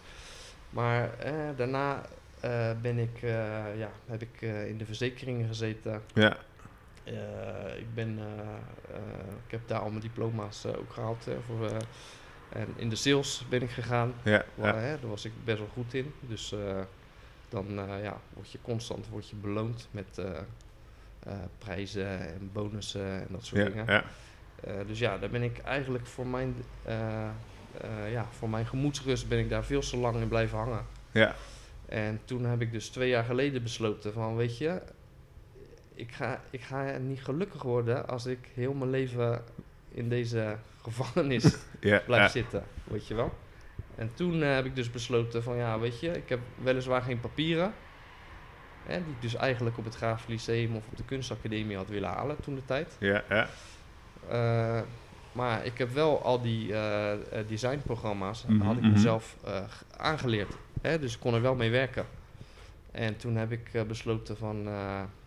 Maar 0.70 1.10
daarna 1.56 2.02
ben 2.82 2.98
ik, 2.98 3.20
ja, 3.76 3.90
heb 4.06 4.22
ik 4.22 4.40
in 4.68 4.78
de 4.78 4.84
verzekeringen 4.84 5.46
gezeten. 5.46 6.02
Ja, 6.14 6.36
ik, 7.78 7.94
ben, 7.94 8.18
eh, 8.18 8.96
eh, 8.96 9.02
ik 9.46 9.50
heb 9.50 9.68
daar 9.68 9.80
al 9.80 9.88
mijn 9.88 10.00
diploma's 10.00 10.64
eh, 10.64 10.78
ook 10.78 10.92
gehaald. 10.92 11.26
eh, 11.28 11.34
voor, 11.46 11.66
eh, 11.66 11.76
en 12.48 12.68
in 12.76 12.88
de 12.88 12.96
sales 12.96 13.44
ben 13.48 13.62
ik 13.62 13.70
gegaan. 13.70 14.14
ja, 14.24 14.44
Waar, 14.54 14.74
ja. 14.74 14.80
hè, 14.80 15.00
daar 15.00 15.10
was 15.10 15.24
ik 15.24 15.32
best 15.44 15.58
wel 15.58 15.68
goed 15.72 15.94
in. 15.94 16.12
Dus 16.20 16.52
eh, 16.52 16.80
dan 17.48 17.78
eh, 17.78 18.02
ja, 18.02 18.20
word 18.32 18.50
je 18.50 18.58
constant 18.62 19.08
word 19.08 19.28
je 19.28 19.36
beloond 19.36 19.88
met 19.90 20.18
eh, 20.18 20.30
eh, 21.22 21.32
prijzen 21.58 22.18
en 22.34 22.50
bonussen 22.52 23.06
en 23.20 23.26
dat 23.30 23.44
soort 23.44 23.60
Ja, 23.62 23.68
dingen. 23.68 23.86
ja. 23.86 24.04
Eh, 24.60 24.74
dus 24.86 24.98
ja, 24.98 25.18
daar 25.18 25.30
ben 25.30 25.42
ik 25.42 25.58
eigenlijk 25.58 26.06
voor 26.06 26.26
mijn, 26.26 26.64
eh, 26.82 27.24
eh, 27.80 28.12
ja, 28.12 28.26
voor 28.30 28.48
mijn 28.50 28.66
gemoedsrust 28.66 29.28
ben 29.28 29.38
ik 29.38 29.48
daar 29.48 29.64
veel 29.64 29.80
te 29.80 29.96
lang 29.96 30.16
in 30.16 30.28
blijven 30.28 30.58
hangen. 30.58 30.86
Ja, 31.10 31.34
En 31.86 32.20
toen 32.24 32.44
heb 32.44 32.60
ik 32.60 32.72
dus 32.72 32.88
twee 32.88 33.08
jaar 33.08 33.24
geleden 33.24 33.62
besloten 33.62 34.12
van, 34.12 34.36
weet 34.36 34.58
je, 34.58 34.82
ik 35.94 36.12
ga, 36.12 36.40
ik 36.50 36.62
ga 36.62 36.98
niet 36.98 37.24
gelukkig 37.24 37.62
worden 37.62 38.08
als 38.08 38.26
ik 38.26 38.38
heel 38.54 38.74
mijn 38.74 38.90
leven 38.90 39.42
in 39.88 40.08
deze 40.08 40.56
gevangenis 40.82 41.44
ja, 41.80 42.02
blijf 42.06 42.22
ja. 42.22 42.28
zitten, 42.28 42.64
weet 42.84 43.06
je 43.06 43.14
wel. 43.14 43.32
En 43.94 44.10
toen 44.14 44.42
eh, 44.42 44.54
heb 44.54 44.64
ik 44.64 44.76
dus 44.76 44.90
besloten 44.90 45.42
van, 45.42 45.56
ja, 45.56 45.78
weet 45.78 46.00
je, 46.00 46.10
ik 46.10 46.28
heb 46.28 46.40
weliswaar 46.62 47.02
geen 47.02 47.20
papieren, 47.20 47.72
hè, 48.86 49.04
die 49.04 49.14
ik 49.14 49.20
dus 49.20 49.34
eigenlijk 49.34 49.78
op 49.78 49.84
het 49.84 49.94
Grafisch 49.94 50.26
Lyceum 50.26 50.76
of 50.76 50.86
op 50.90 50.96
de 50.96 51.04
kunstacademie 51.04 51.76
had 51.76 51.88
willen 51.88 52.08
halen 52.08 52.36
toen 52.40 52.54
de 52.54 52.64
tijd. 52.64 52.96
Ja, 52.98 53.24
ja. 53.28 53.48
Eh, 54.28 54.82
maar 55.32 55.64
ik 55.64 55.78
heb 55.78 55.92
wel 55.92 56.22
al 56.22 56.40
die 56.40 56.74
eh, 56.74 57.12
designprogramma's 57.46 58.44
Mhm, 58.46 58.60
had 58.60 58.76
ik 58.76 58.82
mhm. 58.82 58.92
mezelf 58.92 59.36
aangeleerd. 59.96 60.56
Hè? 60.80 60.98
Dus 60.98 61.14
ik 61.14 61.20
kon 61.20 61.34
er 61.34 61.42
wel 61.42 61.54
mee 61.54 61.70
werken. 61.70 62.06
En 62.90 63.16
toen 63.16 63.36
heb 63.36 63.52
ik 63.52 63.86
besloten 63.86 64.36
van, 64.36 64.62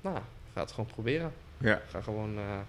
nou, 0.02 0.20
ga 0.58 0.64
het 0.64 0.72
gewoon 0.72 0.90
proberen. 0.90 1.34
Ja, 1.58 1.82
ga 1.90 2.02
gewoon 2.02 2.38
eh, 2.38 2.60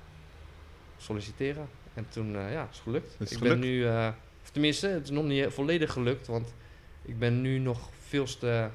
solliciteren. 0.96 1.68
En 1.94 2.06
toen, 2.08 2.36
eh, 2.36 2.52
ja, 2.52 2.68
is 2.72 2.78
gelukt. 2.78 3.12
Het 3.12 3.20
is 3.20 3.30
ik 3.30 3.38
gelukt? 3.38 3.60
ben 3.60 3.70
nu, 3.70 3.86
eh, 3.86 4.08
of 4.42 4.50
tenminste, 4.50 4.86
het 4.86 5.04
is 5.04 5.10
nog 5.10 5.24
niet 5.24 5.46
volledig 5.48 5.92
gelukt, 5.92 6.26
want 6.26 6.54
ik 7.02 7.18
ben 7.18 7.40
nu 7.40 7.58
nog 7.58 7.88
veel 8.06 8.24
te 8.24 8.68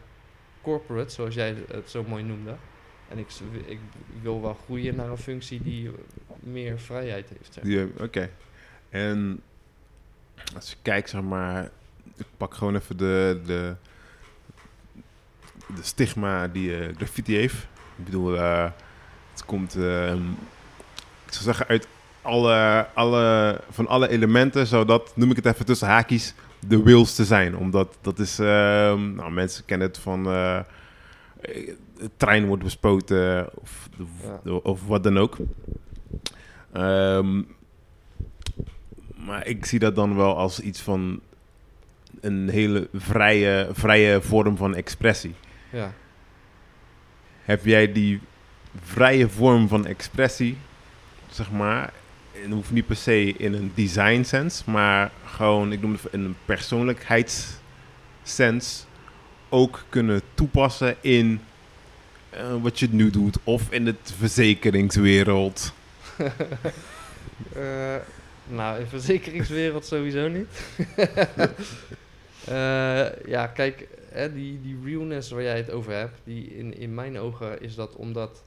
corporate, 0.62 1.14
zoals 1.14 1.36
jij 1.36 1.56
het 1.68 1.90
zo 1.90 2.04
mooi 2.04 2.24
noemde. 2.24 2.56
En 3.10 3.18
ik, 3.18 3.28
ik 3.66 3.80
wil 4.22 4.42
wel 4.42 4.54
groeien 4.54 4.96
naar 4.96 5.10
een 5.10 5.18
functie 5.18 5.62
die 5.62 5.92
meer 6.40 6.80
vrijheid 6.80 7.30
heeft. 7.38 7.54
zeg. 7.54 7.64
eh, 7.64 8.04
oké. 8.04 8.30
En 8.90 9.42
als 10.56 10.70
je 10.70 10.76
kijkt, 10.82 11.10
zeg 11.10 11.22
maar, 11.22 11.70
ik 12.18 12.26
pak 12.38 12.54
gewoon 12.54 12.76
even 12.76 12.98
de, 12.98 13.42
de, 13.46 13.76
de 15.76 15.84
stigma 15.84 16.48
die 16.48 16.94
graffiti 16.94 17.36
heeft. 17.36 17.68
Ik 17.98 18.06
bedoel, 18.06 18.38
eh, 18.38 18.72
het 19.34 19.46
komt, 19.46 19.76
eh, 19.76 20.14
ik 21.26 21.34
zou 21.34 21.44
zeggen, 21.44 21.68
uit 21.68 21.88
alle, 22.22 22.88
alle, 22.94 23.60
van 23.70 23.88
alle 23.88 24.10
elementen, 24.10 24.68
zodat, 24.68 25.12
noem 25.16 25.30
ik 25.30 25.36
het 25.36 25.46
even 25.46 25.66
tussen 25.66 25.88
haakjes, 25.88 26.34
de 26.68 26.84
wheels 26.84 27.16
te 27.16 27.26
zijn. 27.26 27.58
Omdat 27.58 27.98
dat 28.02 28.20
is, 28.20 28.40
ehm, 28.40 29.16
nou, 29.16 29.32
mensen 29.32 29.66
kennen 29.66 29.88
het 29.88 29.98
van, 29.98 30.26
eh, 30.26 30.58
eh, 30.58 30.64
de 31.98 32.10
trein 32.18 32.46
wordt 32.46 32.64
bespoten 32.64 33.50
of, 33.62 33.90
de- 33.98 34.04
Ja. 34.24 34.40
de- 34.44 34.64
of 34.64 34.88
wat 34.88 35.04
dan 35.04 35.18
ook. 35.18 35.38
Ehm, 36.74 37.42
maar 39.16 39.48
ik 39.48 39.66
zie 39.66 39.80
dat 39.80 39.96
dan 39.96 40.16
wel 40.16 40.38
als 40.38 40.60
iets 40.60 40.82
van 40.82 41.20
een 42.22 42.50
hele 42.50 42.88
vrije, 42.94 43.70
vrije 43.72 44.22
vorm 44.22 44.58
van 44.58 44.76
expressie. 44.76 45.36
Ja. 45.72 45.94
Heb 47.42 47.66
jij 47.66 47.92
die 47.92 48.22
vrije 48.82 49.30
vorm 49.30 49.68
van 49.68 49.86
expressie, 49.86 50.58
zeg 51.30 51.52
maar, 51.52 51.94
en 52.34 52.42
het 52.42 52.52
hoeft 52.52 52.72
niet 52.72 52.88
per 52.88 52.96
se 52.96 53.34
in 53.38 53.54
een 53.54 53.72
design 53.76 54.24
sense, 54.24 54.72
maar 54.72 55.12
gewoon, 55.26 55.72
ik 55.72 55.82
noem 55.82 55.92
het 55.92 56.02
in 56.12 56.24
een 56.24 56.36
persoonlijkheidssens, 56.46 58.86
ook 59.50 59.84
kunnen 59.90 60.22
toepassen 60.34 60.96
in 61.02 61.42
eh, 62.30 62.62
wat 62.62 62.80
je 62.80 62.88
nu 62.92 63.10
doet, 63.10 63.38
of 63.44 63.72
in 63.72 63.86
het 63.86 64.14
verzekeringswereld. 64.18 65.74
Eh, 67.56 67.96
nou, 68.48 68.80
in 68.80 68.88
verzekeringswereld 68.88 69.86
sowieso 69.86 70.28
niet. 70.28 70.48
Eh, 72.44 73.06
ja, 73.26 73.48
kijk, 73.48 73.88
hè, 74.10 74.34
die, 74.34 74.62
die 74.62 74.78
realness 74.84 75.30
waar 75.30 75.42
jij 75.42 75.58
het 75.58 75.72
over 75.72 75.94
hebt, 75.94 76.20
die 76.24 76.58
in, 76.58 76.78
in 76.78 76.94
mijn 76.94 77.20
ogen 77.20 77.62
is 77.62 77.76
dat 77.76 77.96
omdat 77.96 78.44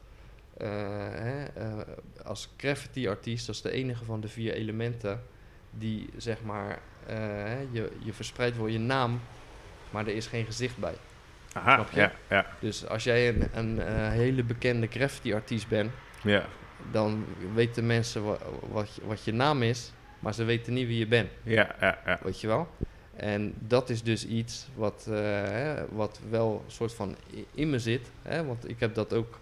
hè, 0.65 1.45
eh, 1.45 1.79
als 2.25 2.49
graffiti-artiest, 2.57 3.47
dat 3.47 3.55
is 3.55 3.63
de 3.63 3.71
enige 3.71 4.05
van 4.05 4.21
de 4.21 4.29
vier 4.29 4.53
elementen 4.53 5.23
die 5.71 6.09
zeg 6.17 6.43
maar, 6.43 6.79
eh, 7.07 7.17
je, 7.73 7.91
je 8.05 8.13
verspreidt 8.13 8.57
wel 8.57 8.67
je 8.67 8.79
naam, 8.79 9.21
maar 9.91 10.07
er 10.07 10.15
is 10.15 10.27
geen 10.27 10.45
gezicht 10.45 10.77
bij. 10.79 10.95
Aha, 11.53 11.87
ja, 11.93 12.13
ja, 12.31 12.47
Dus 12.61 12.87
als 12.89 13.05
jij 13.05 13.29
een, 13.29 13.49
een 13.53 13.81
eh, 13.81 14.09
hele 14.09 14.43
bekende 14.43 14.87
graffiti-artiest 14.87 15.69
bent, 15.69 15.91
ja, 16.23 16.45
dan 16.91 17.25
weten 17.55 17.87
mensen 17.87 18.25
wa- 18.25 18.39
wat, 18.71 18.95
je- 18.95 19.07
wat 19.07 19.25
je 19.25 19.33
naam 19.33 19.63
is, 19.63 19.93
maar 20.19 20.35
ze 20.35 20.45
weten 20.45 20.73
niet 20.73 20.87
wie 20.87 20.99
je 20.99 21.07
bent, 21.07 21.31
ja, 21.43 21.75
ja, 21.81 21.99
ja. 22.07 22.19
weet 22.23 22.41
je 22.41 22.47
wel? 22.47 22.69
En 23.17 23.55
dat 23.59 23.91
is 23.91 24.03
dus 24.03 24.27
iets 24.27 24.69
wat, 24.75 25.07
eh, 25.11 25.15
hè, 25.45 25.89
wat 25.95 26.21
wel 26.31 26.63
een 26.65 26.71
soort 26.71 26.95
van 26.95 27.17
in 27.55 27.71
me 27.71 27.79
zit, 27.79 28.11
hè? 28.23 28.45
want 28.45 28.69
ik 28.69 28.81
heb 28.81 28.95
dat 28.95 29.13
ook 29.15 29.39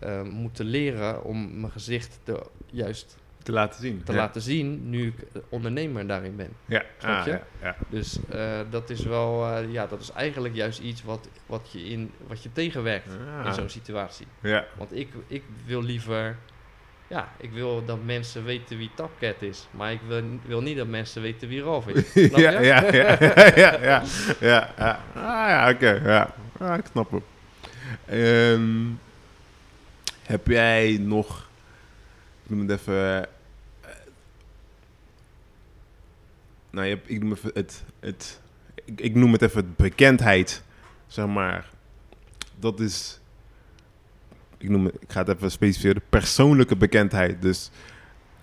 eh, 0.00 0.22
moeten 0.22 0.64
leren 0.64 1.24
om 1.24 1.60
mijn 1.60 1.72
gezicht 1.72 2.20
te, 2.22 2.42
juist 2.66 3.16
te 3.42 3.52
laten 3.52 3.80
zien. 3.80 4.02
te 4.04 4.12
ja. 4.12 4.18
laten 4.18 4.40
zien 4.40 4.90
nu 4.90 5.06
ik 5.06 5.42
ondernemer 5.48 6.06
daarin 6.06 6.36
ben. 6.36 6.52
Ja, 6.66 6.82
Snap 6.98 7.18
ah, 7.18 7.24
je? 7.24 7.30
ja, 7.30 7.42
ja. 7.62 7.76
Dus 7.88 8.18
eh, 8.30 8.60
dat 8.70 8.90
is 8.90 9.02
wel, 9.02 9.46
eh, 9.46 9.72
ja, 9.72 9.86
dat 9.86 10.00
is 10.00 10.12
eigenlijk 10.12 10.54
juist 10.54 10.78
iets 10.80 11.02
wat, 11.02 11.28
wat, 11.46 11.68
je, 11.72 11.84
in, 11.84 12.12
wat 12.26 12.42
je 12.42 12.52
tegenwerkt 12.52 13.08
Ah, 13.38 13.46
in 13.46 13.54
zo'n 13.54 13.68
situatie. 13.68 14.26
ja. 14.42 14.66
Want 14.76 14.96
ik, 14.96 15.08
ik 15.26 15.42
wil 15.66 15.82
liever... 15.82 16.36
Ja, 17.10 17.28
ik 17.36 17.50
wil 17.50 17.84
dat 17.84 18.04
mensen 18.04 18.44
weten 18.44 18.78
wie 18.78 18.90
Tapcat 18.94 19.42
is. 19.42 19.66
Maar 19.70 19.92
ik 19.92 20.00
wil, 20.06 20.22
wil 20.46 20.60
niet 20.60 20.76
dat 20.76 20.86
mensen 20.86 21.22
weten 21.22 21.48
wie 21.48 21.62
Ralf 21.62 21.86
is. 21.88 22.10
Snap 22.28 22.38
ja, 22.40 22.50
je? 22.50 22.66
ja, 22.66 22.92
ja, 22.92 23.16
ja, 23.56 23.78
ja, 24.40 24.70
ja. 24.78 25.00
Ah, 25.14 25.48
ja, 25.48 25.70
oké, 25.70 25.90
ja. 25.90 26.34
Ah, 26.58 26.78
ik 26.78 26.84
snap 26.90 27.10
hem. 27.10 27.22
Ehm, 28.06 28.86
heb 30.28 30.46
jij 30.46 30.98
nog, 31.00 31.48
ik 32.42 32.50
noem 32.50 32.60
het 32.60 32.70
even, 32.70 33.28
eh, 33.80 33.90
nou, 36.70 36.86
je 36.86 36.94
hebt, 36.94 37.10
ik 37.10 37.22
noem 37.22 37.32
even 37.32 37.50
het, 37.54 37.84
het 38.00 38.40
ik, 38.84 39.00
ik 39.00 39.14
noem 39.14 39.32
het 39.32 39.42
even 39.42 39.60
het 39.60 39.76
bekendheid, 39.76 40.62
zeg 41.06 41.26
maar. 41.26 41.70
Dat 42.58 42.80
is, 42.80 43.20
ik 44.58 44.68
noem 44.68 44.84
het, 44.84 44.94
ik 45.00 45.12
ga 45.12 45.20
het 45.24 45.36
even 45.36 45.50
specificeren, 45.50 46.02
persoonlijke 46.08 46.76
bekendheid. 46.76 47.42
Dus 47.42 47.70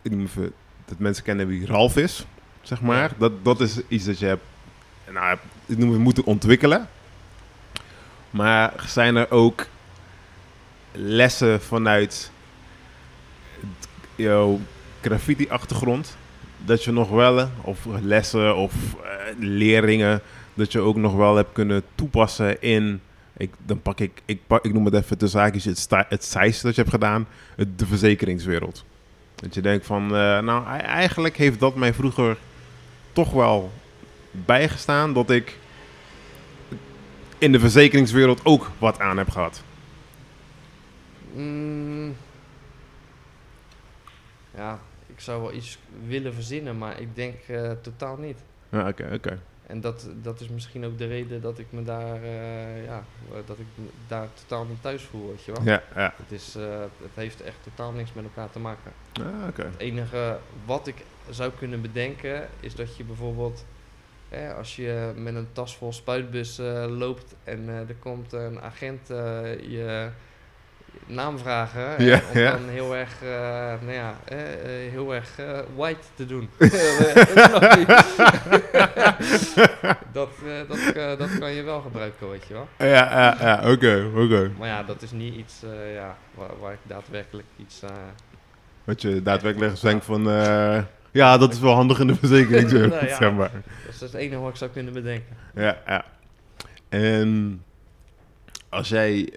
ik 0.01 0.11
noem 0.11 0.21
even 0.21 0.53
dat 0.85 0.99
mensen 0.99 1.23
kennen 1.23 1.47
wie 1.47 1.65
Ralf 1.65 1.97
is, 1.97 2.25
zeg 2.61 2.81
maar. 2.81 3.11
Dat, 3.17 3.45
dat 3.45 3.61
is 3.61 3.81
iets 3.87 4.05
dat 4.05 4.19
je 4.19 4.25
hebt, 4.25 4.43
nou, 5.11 5.37
ik 5.65 5.77
noem 5.77 5.91
het 5.91 5.99
moeten 5.99 6.25
ontwikkelen. 6.25 6.87
Maar 8.29 8.83
zijn 8.87 9.15
er 9.15 9.31
ook 9.31 9.65
lessen 10.95 11.61
vanuit 11.61 12.31
jouw 14.15 14.59
graffiti-achtergrond? 15.01 16.17
Dat 16.65 16.83
je 16.83 16.91
nog 16.91 17.09
wel, 17.09 17.49
of 17.61 17.85
lessen 18.01 18.55
of 18.55 18.73
eh, 18.73 19.09
leringen, 19.39 20.21
dat 20.53 20.71
je 20.71 20.79
ook 20.79 20.95
nog 20.95 21.15
wel 21.15 21.35
hebt 21.35 21.51
kunnen 21.53 21.83
toepassen 21.95 22.61
in, 22.61 23.01
ik, 23.37 23.51
dan 23.65 23.81
pak 23.81 23.99
ik, 23.99 24.21
ik, 24.25 24.39
pak, 24.47 24.65
ik 24.65 24.73
noem 24.73 24.85
het 24.85 24.93
even 24.93 25.19
de 25.19 25.27
zaakjes, 25.27 25.65
het, 25.65 25.87
het 26.09 26.23
SAIS 26.23 26.61
dat 26.61 26.75
je 26.75 26.81
hebt 26.81 26.93
gedaan, 26.93 27.27
de 27.75 27.85
verzekeringswereld. 27.85 28.85
Dat 29.35 29.53
je 29.53 29.61
denkt 29.61 29.85
van, 29.85 30.03
eh, 30.03 30.39
nou 30.39 30.65
eigenlijk 30.79 31.37
heeft 31.37 31.59
dat 31.59 31.75
mij 31.75 31.93
vroeger 31.93 32.37
toch 33.13 33.31
wel 33.31 33.71
bijgestaan 34.31 35.13
dat 35.13 35.29
ik 35.29 35.57
in 37.37 37.51
de 37.51 37.59
verzekeringswereld 37.59 38.39
ook 38.43 38.71
wat 38.77 38.99
aan 38.99 39.17
hebt 39.17 39.31
gehad. 39.31 39.63
Mm, 41.35 42.15
ja, 44.55 44.79
ik 45.07 45.19
zou 45.19 45.41
wel 45.41 45.53
iets 45.53 45.79
willen 46.07 46.33
verzinnen, 46.33 46.77
maar 46.77 46.99
ik 46.99 47.15
denk 47.15 47.35
eh, 47.47 47.71
totaal 47.81 48.17
niet. 48.17 48.39
Ja, 48.69 48.87
oké, 48.87 49.09
oké. 49.13 49.39
En 49.67 49.81
dat, 49.81 50.09
dat 50.21 50.39
is 50.39 50.49
misschien 50.49 50.85
ook 50.85 50.97
de 50.97 51.07
reden 51.07 51.41
dat 51.41 51.59
ik 51.59 51.65
me 51.69 51.83
daar, 51.83 52.23
eh, 52.23 52.85
ja, 52.85 53.03
dat 53.45 53.59
ik 53.59 53.65
daar 54.07 54.27
totaal 54.33 54.65
niet 54.65 54.81
thuis 54.81 55.03
voel, 55.03 55.27
weet 55.27 55.43
je 55.43 55.51
wel. 55.51 55.63
Ja, 55.63 55.83
ja. 55.95 56.13
Het, 56.17 56.31
is, 56.31 56.55
eh, 56.55 56.79
het 56.79 57.11
heeft 57.13 57.41
echt 57.41 57.57
totaal 57.63 57.91
niks 57.91 58.13
met 58.13 58.23
elkaar 58.23 58.49
te 58.49 58.59
maken. 58.59 58.91
Ah, 59.13 59.47
oké. 59.47 59.63
Het 59.63 59.77
enige 59.77 60.39
wat 60.65 60.87
ik 60.87 60.95
zou 61.29 61.51
kunnen 61.57 61.81
bedenken 61.81 62.47
is 62.59 62.75
dat 62.75 62.97
je 62.97 63.03
bijvoorbeeld, 63.03 63.65
hè, 64.29 64.53
als 64.53 64.75
je 64.75 65.13
met 65.15 65.35
een 65.35 65.47
tas 65.51 65.77
vol 65.77 65.93
spuitbussen 65.93 66.89
loopt 66.89 67.35
en 67.43 67.67
er 67.67 67.95
komt 67.99 68.33
een 68.33 68.61
agent 68.61 69.07
je 69.07 70.09
naam 71.05 71.37
vragen, 71.37 72.03
Ja, 72.03 72.21
om 72.33 72.39
ja. 72.39 72.51
dan 72.51 72.69
heel 72.69 72.95
erg, 72.95 73.21
eh, 73.21 73.29
nou 73.81 73.91
ja, 73.91 74.15
eh, 74.25 74.53
eh, 74.53 74.91
heel 74.91 75.15
erg 75.15 75.29
white 75.75 76.07
te 76.15 76.25
doen. 76.25 76.49
Dat, 80.13 80.29
dat, 80.67 80.95
dat 81.17 81.37
kan 81.39 81.51
je 81.51 81.63
wel 81.63 81.81
gebruiken, 81.81 82.29
weet 82.29 82.45
je 82.47 82.53
wel. 82.53 82.67
Ja, 82.77 82.85
ja, 82.87 83.37
ja, 83.39 83.71
oké, 83.71 84.11
oké. 84.15 84.51
Maar 84.57 84.67
ja, 84.67 84.83
dat 84.83 85.01
is 85.01 85.11
niet 85.11 85.35
iets 85.35 85.63
ja, 85.93 86.17
waar, 86.33 86.59
waar 86.59 86.73
ik 86.73 86.79
daadwerkelijk 86.83 87.47
iets... 87.57 87.81
Wat 88.83 89.01
je 89.01 89.21
daadwerkelijk 89.21 89.81
denkt 89.81 90.05
van... 90.05 90.23
ja, 91.11 91.37
dat 91.37 91.53
is 91.53 91.59
wel 91.59 91.73
handig 91.73 91.99
in 91.99 92.07
de 92.07 92.15
verzekeringswereld, 92.15 92.91
Nou 93.01 93.07
zeg 93.07 93.31
maar. 93.31 93.51
dat 93.85 93.93
is 93.93 93.99
het 93.99 94.13
enige 94.13 94.41
wat 94.41 94.49
ik 94.49 94.55
zou 94.55 94.71
kunnen 94.71 94.93
bedenken. 94.93 95.37
Ja, 95.55 95.77
ja. 95.87 96.05
En 96.89 97.61
als 98.69 98.89
jij 98.89 99.29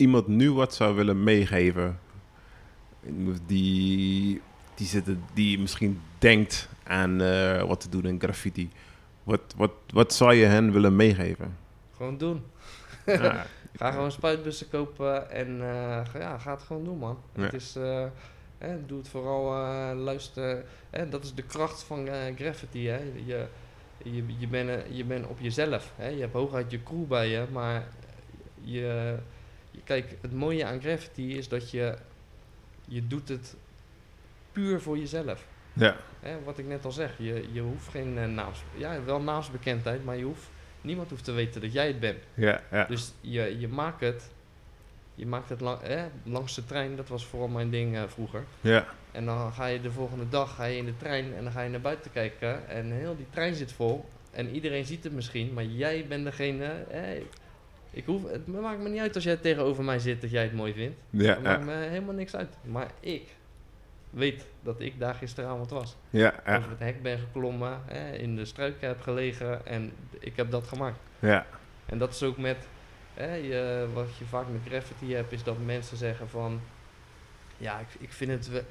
iemand 0.00 0.26
nu 0.26 0.52
wat 0.52 0.74
zou 0.74 0.94
willen 0.94 1.22
meegeven, 1.24 1.98
die, 3.46 4.40
die, 4.74 4.86
zitten, 4.86 5.22
die 5.34 5.58
misschien 5.58 6.00
denkt 6.18 6.68
aan 6.84 7.20
eh, 7.20 7.62
wat 7.62 7.80
te 7.80 7.88
doen 7.88 8.04
in 8.04 8.20
graffiti, 8.20 8.70
wat, 9.22 9.40
wat, 9.56 9.72
wat 9.92 10.14
zou 10.14 10.34
je 10.34 10.44
hen 10.46 10.72
willen 10.72 10.96
meegeven? 10.96 11.56
Gewoon 11.96 12.18
doen. 12.18 12.42
Ja, 13.06 13.46
Ga 13.76 13.90
gewoon 13.90 14.12
spuitbussen 14.12 14.68
kopen 14.68 15.30
en 15.30 15.60
eh, 15.60 16.00
ga- 16.06 16.18
ja, 16.18 16.38
ga 16.38 16.50
het 16.50 16.62
gewoon 16.62 16.84
doen, 16.84 16.98
man. 16.98 17.18
Ja. 17.34 17.42
Het 17.42 17.52
is, 17.52 17.76
eh, 17.76 18.04
hè, 18.58 18.86
doe 18.86 18.98
het 18.98 19.08
vooral, 19.08 19.54
eh, 19.54 19.98
luister. 19.98 20.64
Hè, 20.90 21.08
dat 21.08 21.24
is 21.24 21.34
de 21.34 21.42
kracht 21.42 21.82
van 21.82 22.08
eh, 22.08 22.36
graffiti. 22.36 22.86
Hè. 22.88 22.98
Je, 23.26 23.46
je, 24.02 24.24
je 24.38 24.46
bent 24.48 24.68
eh, 24.68 24.76
je 24.96 25.04
bent 25.04 25.26
op 25.26 25.38
jezelf. 25.40 25.92
Hè. 25.96 26.08
Je 26.08 26.20
hebt 26.20 26.32
hooguit 26.32 26.70
je 26.70 26.82
crew 26.82 27.06
bij 27.06 27.28
je, 27.28 27.44
maar 27.52 27.84
je, 28.60 29.16
kijk, 29.84 30.16
het 30.20 30.32
mooie 30.32 30.64
aan 30.64 30.80
graffiti 30.80 31.36
is 31.36 31.48
dat 31.48 31.70
je, 31.70 31.96
je 32.86 33.06
doet 33.06 33.28
het 33.28 33.56
puur 34.52 34.80
voor 34.80 34.98
jezelf. 34.98 35.46
ja, 35.72 35.96
Hè, 36.20 36.42
wat 36.44 36.58
ik 36.58 36.66
net 36.66 36.84
al 36.84 36.92
zeg, 36.92 37.18
je, 37.18 37.48
je 37.52 37.60
hoeft 37.60 37.88
geen 37.88 38.18
eh, 38.18 38.26
naams... 38.26 38.62
Ja, 38.76 39.04
wel 39.04 39.20
naamsbekendheid, 39.20 40.04
maar 40.04 40.16
je 40.16 40.24
hoeft, 40.24 40.50
niemand 40.80 41.10
hoeft 41.10 41.24
te 41.24 41.32
weten 41.32 41.60
dat 41.60 41.72
jij 41.72 41.86
het 41.86 42.00
bent. 42.00 42.18
ja, 42.34 42.62
ja. 42.70 42.84
Dus 42.84 43.12
je, 43.20 43.58
je 43.58 43.68
maakt 43.68 44.00
het, 44.00 44.30
je 45.14 45.26
maakt 45.26 45.48
het 45.48 45.60
lang, 45.60 45.78
langs 46.22 46.54
de 46.54 46.64
trein, 46.64 46.96
dat 46.96 47.08
was 47.08 47.26
vooral 47.26 47.48
mijn 47.48 47.70
ding 47.70 47.96
eh, 47.96 48.02
vroeger. 48.06 48.44
ja. 48.60 48.86
En 49.12 49.24
dan 49.24 49.52
ga 49.52 49.66
je 49.66 49.80
de 49.80 49.90
volgende 49.90 50.28
dag 50.28 50.54
ga 50.54 50.64
je 50.64 50.76
in 50.76 50.84
de 50.84 50.96
trein 50.96 51.34
en 51.34 51.42
dan 51.42 51.52
ga 51.52 51.60
je 51.60 51.70
naar 51.70 51.80
buiten 51.80 52.12
kijken 52.12 52.68
en 52.68 52.92
heel 52.92 53.16
die 53.16 53.26
trein 53.30 53.54
zit 53.54 53.72
vol. 53.72 54.04
En 54.30 54.48
iedereen 54.48 54.84
ziet 54.84 55.04
het 55.04 55.12
misschien, 55.12 55.52
maar 55.52 55.64
jij 55.64 56.06
bent 56.08 56.24
degene... 56.24 56.84
Hè, 56.88 57.22
ik 57.90 58.04
hoef, 58.04 58.30
het 58.30 58.46
maakt 58.46 58.78
me 58.80 58.88
niet 58.88 59.00
uit 59.00 59.14
als 59.14 59.24
jij 59.24 59.36
tegenover 59.36 59.84
mij 59.84 59.98
zit 59.98 60.20
dat 60.20 60.30
jij 60.30 60.42
het 60.42 60.52
mooi 60.52 60.72
vindt. 60.72 61.00
Ja, 61.10 61.34
Het 61.34 61.42
maakt 61.42 61.64
me 61.64 61.72
helemaal 61.72 62.14
niks 62.14 62.36
uit. 62.36 62.56
Maar 62.64 62.90
ik 63.00 63.22
weet 64.10 64.46
dat 64.62 64.80
ik 64.80 64.98
daar 64.98 65.14
gisteravond 65.14 65.70
was. 65.70 65.96
ja, 66.10 66.34
ja, 66.46 66.56
Over 66.56 66.70
het 66.70 66.78
hek 66.78 67.02
ben 67.02 67.18
geklommen, 67.18 67.80
hè, 67.86 68.12
in 68.16 68.36
de 68.36 68.44
struiken 68.44 68.88
heb 68.88 69.00
gelegen 69.00 69.66
en 69.66 69.92
ik 70.18 70.36
heb 70.36 70.50
dat 70.50 70.66
gemaakt. 70.66 70.98
ja, 71.18 71.46
En 71.86 71.98
dat 71.98 72.10
is 72.14 72.22
ook 72.22 72.38
met, 72.38 72.56
hè, 73.14 73.34
je, 73.34 73.86
wat 73.94 74.16
je 74.18 74.24
vaak 74.24 74.46
met 74.48 74.60
graffiti 74.66 75.14
hebt, 75.14 75.32
is 75.32 75.42
dat 75.42 75.56
mensen 75.64 75.96
zeggen 75.96 76.28
van, 76.28 76.60
ja, 77.56 77.78
ik, 77.78 77.86
ik, 77.98 78.12
vind, 78.12 78.30
het 78.30 78.48
we, 78.50 78.62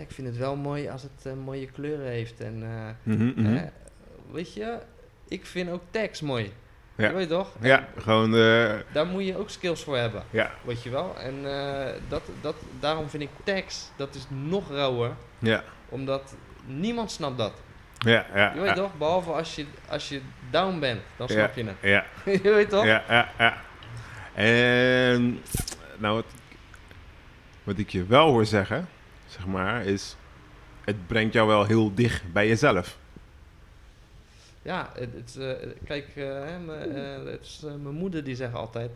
ik 0.00 0.10
vind 0.10 0.28
het 0.28 0.36
wel 0.36 0.56
mooi 0.56 0.88
als 0.88 1.02
het 1.02 1.26
eh, 1.26 1.32
mooie 1.44 1.66
kleuren 1.66 2.06
heeft. 2.06 2.40
En, 2.40 2.62
eh, 2.62 2.88
Mhm, 3.02 3.24
mhm. 3.36 3.44
hè, 3.54 3.64
weet 4.30 4.54
je, 4.54 4.78
ik 5.28 5.46
vind 5.46 5.70
ook 5.70 5.82
tags 5.90 6.20
mooi. 6.20 6.52
Ja. 6.96 7.08
Je 7.08 7.14
weet 7.14 7.28
toch? 7.28 7.48
ja, 7.60 7.88
gewoon, 7.98 8.34
eh, 8.36 8.74
Daar 8.92 9.06
moet 9.06 9.26
je 9.26 9.38
ook 9.38 9.50
skills 9.50 9.84
voor 9.84 9.96
hebben, 9.96 10.22
ja, 10.30 10.50
weet 10.64 10.82
je 10.82 10.90
wel. 10.90 11.16
En 11.18 11.34
eh, 11.44 11.92
dat, 12.08 12.22
dat, 12.40 12.54
daarom 12.80 13.08
vind 13.08 13.22
ik 13.22 13.28
tags, 13.44 13.90
dat 13.96 14.14
is 14.14 14.26
nog 14.28 14.70
rauwer, 14.70 15.10
ja, 15.38 15.62
omdat 15.88 16.34
niemand 16.64 17.10
snapt 17.10 17.38
dat. 17.38 17.52
ja, 17.98 18.26
ja, 18.34 18.52
Je 18.54 18.60
weet 18.60 18.68
ja, 18.68 18.74
toch? 18.74 18.94
Behalve 18.98 19.30
als 19.30 19.54
je, 19.54 19.66
als 19.88 20.08
je 20.08 20.20
down 20.50 20.78
bent, 20.78 21.00
dan 21.16 21.28
snap 21.28 21.56
je 21.56 21.64
het. 21.64 21.76
ja. 21.80 22.04
je 22.42 22.50
weet 22.52 22.68
toch? 22.68 22.84
Ja, 22.84 23.02
ja, 23.08 23.28
ja. 23.38 23.56
En 24.34 25.40
nou, 25.96 26.14
wat, 26.14 26.26
wat 27.64 27.78
ik 27.78 27.90
je 27.90 28.04
wel 28.04 28.28
hoor 28.28 28.46
zeggen, 28.46 28.88
zeg 29.26 29.46
maar, 29.46 29.84
is 29.84 30.16
het 30.84 31.06
brengt 31.06 31.32
jou 31.32 31.48
wel 31.48 31.64
heel 31.64 31.94
dicht 31.94 32.32
bij 32.32 32.48
jezelf. 32.48 32.96
Ja, 34.64 34.90
het, 34.94 35.12
het, 35.14 35.36
eh, 35.36 35.68
kijk, 35.84 36.06
eh, 36.16 36.54
eh, 36.54 37.24
het 37.26 37.40
is 37.42 37.60
mijn 37.62 37.94
moeder 37.94 38.24
die 38.24 38.34
zegt 38.36 38.54
altijd, 38.54 38.90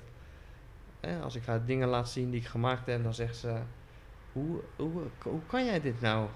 als 1.23 1.35
ik 1.35 1.47
haar 1.47 1.65
dingen 1.65 1.89
laat 1.89 2.09
zien 2.11 2.31
die 2.31 2.41
ik 2.41 2.47
gemaakt 2.47 2.87
heb, 2.87 3.03
dan 3.03 3.15
zegt 3.15 3.37
ze, 3.37 3.55
hoe, 4.33 4.61
hoe, 4.77 5.03
hoe 5.23 5.41
kan 5.47 5.65
jij 5.65 5.81
dit 5.81 6.01
nou? 6.01 6.27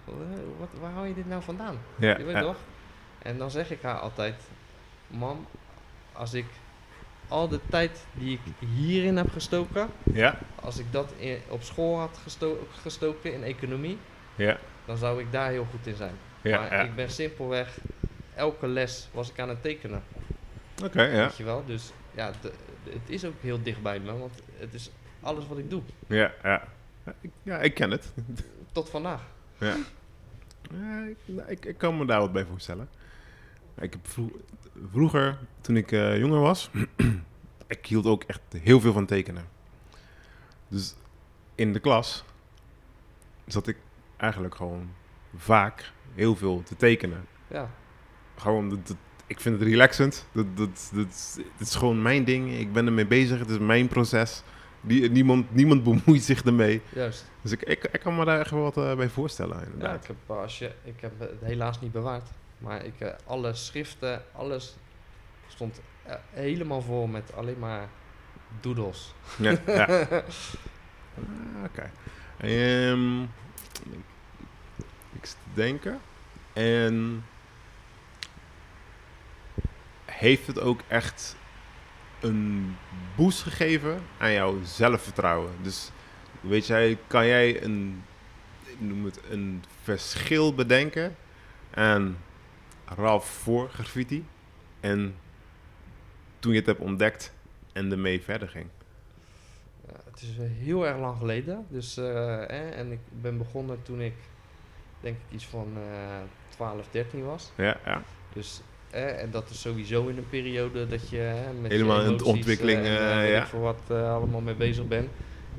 Wat, 0.59 0.69
waar 0.81 0.93
hou 0.93 1.07
je 1.09 1.15
dit 1.15 1.29
nou 1.29 1.43
vandaan? 1.43 1.79
Ja, 1.97 2.19
Je 2.19 2.25
weet 2.25 2.35
ja, 2.35 2.41
toch? 2.41 2.57
En 3.19 3.39
dan 3.39 3.51
zeg 3.51 3.71
ik 3.71 3.83
haar 3.83 3.99
altijd, 3.99 4.35
mam, 5.07 5.47
als 6.13 6.35
ik 6.35 6.47
al 7.29 7.49
de 7.49 7.61
tijd 7.71 8.07
die 8.13 8.33
ik 8.45 8.69
hierin 8.69 9.17
heb 9.17 9.31
gestoken, 9.31 9.89
ja, 10.03 10.39
als 10.63 10.79
ik 10.79 10.93
dat 10.93 11.13
in, 11.17 11.39
op 11.49 11.63
school 11.63 11.99
had 11.99 12.19
gesto- 12.23 12.67
gestoken 12.83 13.33
in 13.35 13.43
economie, 13.43 13.99
ja, 14.35 14.59
dan 14.85 14.97
zou 14.97 15.21
ik 15.21 15.33
daar 15.33 15.51
heel 15.51 15.67
goed 15.71 15.87
in 15.87 15.97
zijn. 15.97 16.15
ja, 16.43 16.59
maar 16.61 16.85
ik 16.85 16.95
ben 16.95 17.11
simpelweg, 17.11 17.79
elke 18.35 18.67
les 18.67 19.09
was 19.13 19.31
ik 19.31 19.39
aan 19.41 19.49
het 19.49 19.63
tekenen. 19.63 20.03
Oké, 20.85 21.03
ja, 21.03 21.25
Weet 21.25 21.37
je 21.37 21.45
wel? 21.45 21.65
Dus 21.67 21.93
ja, 22.15 22.31
de- 22.41 22.53
de- 22.85 22.91
het 22.91 23.11
is 23.11 23.25
ook 23.25 23.35
heel 23.41 23.63
dicht 23.63 23.83
bij 23.83 24.01
me, 24.01 24.19
want 24.19 24.43
het 24.57 24.75
is 24.75 24.91
alles 25.21 25.47
wat 25.47 25.59
ik 25.59 25.71
doe. 25.71 25.83
ja, 26.07 26.33
ja. 26.43 26.65
Ja, 27.43 27.59
ik- 27.59 27.75
ken 27.75 27.91
het. 27.91 28.13
Tot 28.73 28.89
vandaag. 28.91 29.23
Ja. 29.59 29.77
Ja, 30.73 31.03
ik, 31.05 31.17
nou, 31.25 31.49
ik, 31.51 31.65
ik 31.65 31.79
kan 31.79 31.99
me 31.99 32.05
daar 32.07 32.21
wat 32.21 32.33
bij 32.33 32.45
voorstellen. 32.45 32.89
Ik 33.81 33.93
heb 33.93 34.09
vro- 34.09 34.41
vroeger, 34.91 35.39
toen 35.61 35.77
ik 35.77 35.93
eh, 35.93 36.19
jonger 36.19 36.41
was, 36.41 36.71
ik 37.67 37.87
hield 37.87 38.07
ook 38.07 38.23
echt 38.25 38.41
heel 38.63 38.81
veel 38.81 38.93
van 38.93 39.07
tekenen. 39.07 39.45
Dus 40.69 40.95
in 41.55 41.73
de 41.73 41.79
klas 41.81 42.25
zat 43.47 43.67
ik 43.67 43.77
eigenlijk 44.17 44.55
gewoon 44.55 44.93
vaak 45.37 45.93
heel 46.15 46.37
veel 46.37 46.63
te 46.63 46.77
tekenen. 46.77 47.27
Ja, 47.49 47.71
Gewoon, 48.43 48.69
dat, 48.69 48.87
dat- 48.87 48.97
ik 49.27 49.41
vind 49.41 49.59
het 49.61 49.69
relaxend. 49.69 50.27
Dat, 50.33 50.47
dat, 50.57 50.91
dat, 50.95 51.39
het 51.59 51.69
is 51.69 51.75
gewoon 51.75 52.03
mijn 52.03 52.25
ding. 52.25 52.53
Ik 52.59 52.73
ben 52.73 52.87
ermee 52.87 53.07
bezig. 53.07 53.39
Het 53.39 53.49
is 53.51 53.59
mijn 53.59 53.89
proces. 53.89 54.43
Die, 54.81 55.11
niemand, 55.11 55.55
niemand 55.55 55.83
bemoeit 56.05 56.23
zich 56.23 56.43
ermee. 56.45 56.83
juist. 56.95 57.31
Dus 57.43 57.53
ik, 57.53 57.63
ik, 57.63 57.85
ik 57.93 58.01
kan 58.01 58.17
me 58.17 58.25
daar 58.25 58.41
echt 58.41 58.51
wel 58.51 58.63
wat 58.63 58.77
eh, 58.77 58.95
bij 58.95 59.09
voorstellen, 59.09 59.73
Ja, 59.79 59.93
ik 59.95 60.07
heb, 60.07 60.17
eh, 60.27 60.37
als 60.37 60.59
je, 60.59 60.73
ik 60.85 61.01
heb 61.01 61.13
het 61.19 61.31
helaas 61.41 61.81
niet 61.81 61.93
bewaard. 61.93 62.29
Maar 62.59 62.85
ik, 62.85 63.01
eh, 63.01 63.09
alle 63.27 63.55
schriften, 63.55 64.23
alles 64.33 64.77
stond 65.49 65.81
helemaal 66.31 66.83
vol 66.83 67.07
met 67.07 67.33
alleen 67.37 67.59
maar 67.59 67.89
doodles. 68.61 69.15
Ja, 69.39 69.57
ja. 69.67 69.87
Ah, 71.17 71.65
Oké. 71.65 71.91
Ehm, 72.37 73.23
ik 75.13 75.23
zit 75.27 75.37
te 75.43 75.51
denken. 75.55 75.99
En 76.53 77.25
heeft 80.23 80.47
het 80.47 80.61
ook 80.61 80.81
echt 80.89 81.37
een 82.21 82.77
boost 83.17 83.43
gegeven 83.43 84.03
aan 84.19 84.33
jouw 84.33 84.59
zelfvertrouwen? 84.65 85.53
Dus 85.63 85.91
weet 86.41 86.67
jij, 86.67 86.99
kan 87.07 87.27
jij 87.27 87.63
een, 87.63 88.03
noem 88.79 89.05
het 89.05 89.21
een 89.31 89.65
verschil 89.83 90.55
bedenken 90.55 91.17
aan 91.75 92.17
Ralph 92.85 93.27
voor 93.27 93.69
graffiti 93.71 94.27
en 94.81 95.15
toen 96.39 96.53
je 96.53 96.59
het 96.59 96.67
hebt 96.67 96.81
ontdekt 96.81 97.33
en 97.73 97.93
ermee 97.93 98.23
verder 98.23 98.49
ging? 98.49 98.67
Ja, 99.87 100.01
het 100.11 100.23
is 100.23 100.37
heel 100.39 100.87
erg 100.87 100.99
lang 100.99 101.19
geleden. 101.19 101.67
Dus, 101.69 101.97
eh, 101.97 102.79
en 102.79 102.93
ik 102.93 103.01
ben 103.09 103.39
begonnen 103.39 103.83
toen 103.83 104.01
ik 104.01 104.15
denk 105.01 105.17
ik 105.17 105.35
iets 105.35 105.47
van 105.47 105.73
eh 105.77 106.21
12, 106.49 106.89
13 106.91 107.25
was. 107.25 107.53
Ja, 107.57 107.77
ja. 107.85 108.03
Dus 108.33 108.63
en 108.93 109.31
dat 109.31 109.51
is 109.51 109.61
sowieso 109.61 110.07
in 110.09 110.17
een 110.17 110.29
periode 110.29 110.87
dat 110.89 111.09
je 111.09 111.17
hè, 111.17 111.53
met 111.61 111.71
je 111.71 111.77
Helemaal 111.77 112.01
in 112.05 112.17
de 112.17 112.25
ontwikkeling, 112.25 112.85
en, 112.87 113.11
eh, 113.11 113.17
weet 113.17 113.31
ja. 113.31 113.47
voor 113.47 113.61
wat 113.61 113.81
eh, 113.89 114.15
allemaal 114.15 114.41
mee 114.41 114.55
bezig 114.55 114.89
bent. 114.89 115.09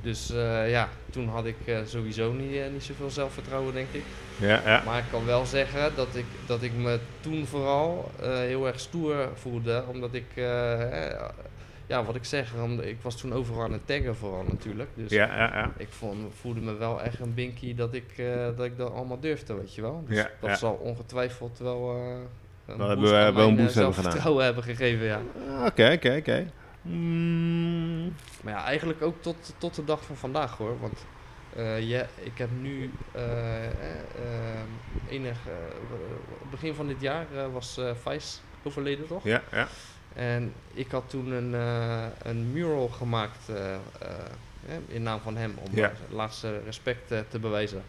Dus 0.01 0.29
eh, 0.31 0.69
ja, 0.69 0.89
toen 1.09 1.27
had 1.27 1.45
ik 1.45 1.55
eh, 1.65 1.77
sowieso 1.85 2.31
niet, 2.31 2.55
eh, 2.55 2.63
niet 2.71 2.83
zoveel 2.83 3.09
zelfvertrouwen, 3.09 3.73
denk 3.73 3.87
ik. 3.91 4.03
Ja, 4.39 4.61
ja. 4.65 4.81
Maar 4.85 4.97
ik 4.97 5.05
kan 5.11 5.25
wel 5.25 5.45
zeggen 5.45 5.91
dat 5.95 6.15
ik, 6.15 6.25
dat 6.45 6.61
ik 6.61 6.73
me 6.73 6.99
toen 7.21 7.45
vooral 7.45 8.11
eh, 8.21 8.33
heel 8.35 8.67
erg 8.67 8.79
stoer 8.79 9.29
voelde. 9.33 9.83
Omdat 9.87 10.13
ik, 10.13 10.25
eh, 10.35 11.07
eh, 11.11 11.29
ja, 11.87 12.03
wat 12.03 12.15
ik 12.15 12.23
zeg, 12.25 12.53
omdat 12.63 12.85
ik 12.85 12.97
was 13.01 13.17
toen 13.17 13.33
overal 13.33 13.63
aan 13.63 13.71
het 13.71 13.87
taggen 13.87 14.15
vooral 14.15 14.43
natuurlijk. 14.43 14.89
Dus 14.95 15.11
Ja, 15.11 15.25
ja, 15.25 15.43
ja. 15.57 15.71
ik 15.77 15.87
vond, 15.89 16.17
voelde 16.41 16.59
me 16.61 16.73
wel 16.75 17.01
echt 17.01 17.19
een 17.19 17.33
binky 17.33 17.75
dat 17.75 17.93
ik, 17.93 18.13
eh, 18.17 18.45
dat 18.55 18.65
ik 18.65 18.77
dat 18.77 18.91
allemaal 18.93 19.19
durfde, 19.19 19.53
weet 19.53 19.75
je 19.75 19.81
wel. 19.81 20.03
Dus 20.07 20.17
Ja, 20.17 20.29
dat 20.39 20.57
zal 20.59 20.73
ongetwijfeld 20.73 21.57
wel, 21.59 21.95
Wel 22.65 22.87
hebben 22.87 23.05
we- 23.05 23.09
wel 23.09 23.47
een 23.47 23.55
boost 23.55 23.73
hebben 23.73 23.73
gedaan. 23.73 23.93
zelfvertrouwen 23.93 24.45
hebben 24.45 24.63
gegeven, 24.63 25.05
ja. 25.05 25.21
Ah, 25.49 25.65
Oké, 25.65 25.91
oké, 25.93 26.15
oké. 26.19 26.51
Mm, 26.81 28.15
Maar 28.41 28.53
ja, 28.53 28.63
eigenlijk 28.63 29.01
ook 29.01 29.21
tot, 29.21 29.53
tot 29.57 29.75
de 29.75 29.85
dag 29.85 30.03
van 30.05 30.15
vandaag 30.15 30.57
hoor. 30.57 30.79
Want 30.79 31.05
eh, 31.55 31.81
ja, 31.81 32.05
ik 32.23 32.37
heb 32.37 32.49
nu 32.61 32.91
eh, 33.11 33.65
eh, 33.65 33.71
enig. 35.09 35.37
begin 36.51 36.73
van 36.73 36.87
dit 36.87 37.01
jaar 37.01 37.25
was 37.51 37.79
Vice 38.03 38.37
overleden 38.63 39.07
toch? 39.07 39.23
Ja, 39.23 39.41
ja. 39.51 39.67
En 40.13 40.53
ik 40.73 40.91
had 40.91 41.09
toen 41.09 41.31
een, 41.31 41.53
een 42.23 42.51
mural 42.51 42.87
gemaakt 42.87 43.49
in 44.87 45.03
naam 45.03 45.19
van 45.19 45.37
hem 45.37 45.53
om 45.57 45.69
Ja. 45.75 45.91
laatste 46.09 46.59
respect 46.65 47.07
te 47.07 47.39
bewijzen. 47.39 47.83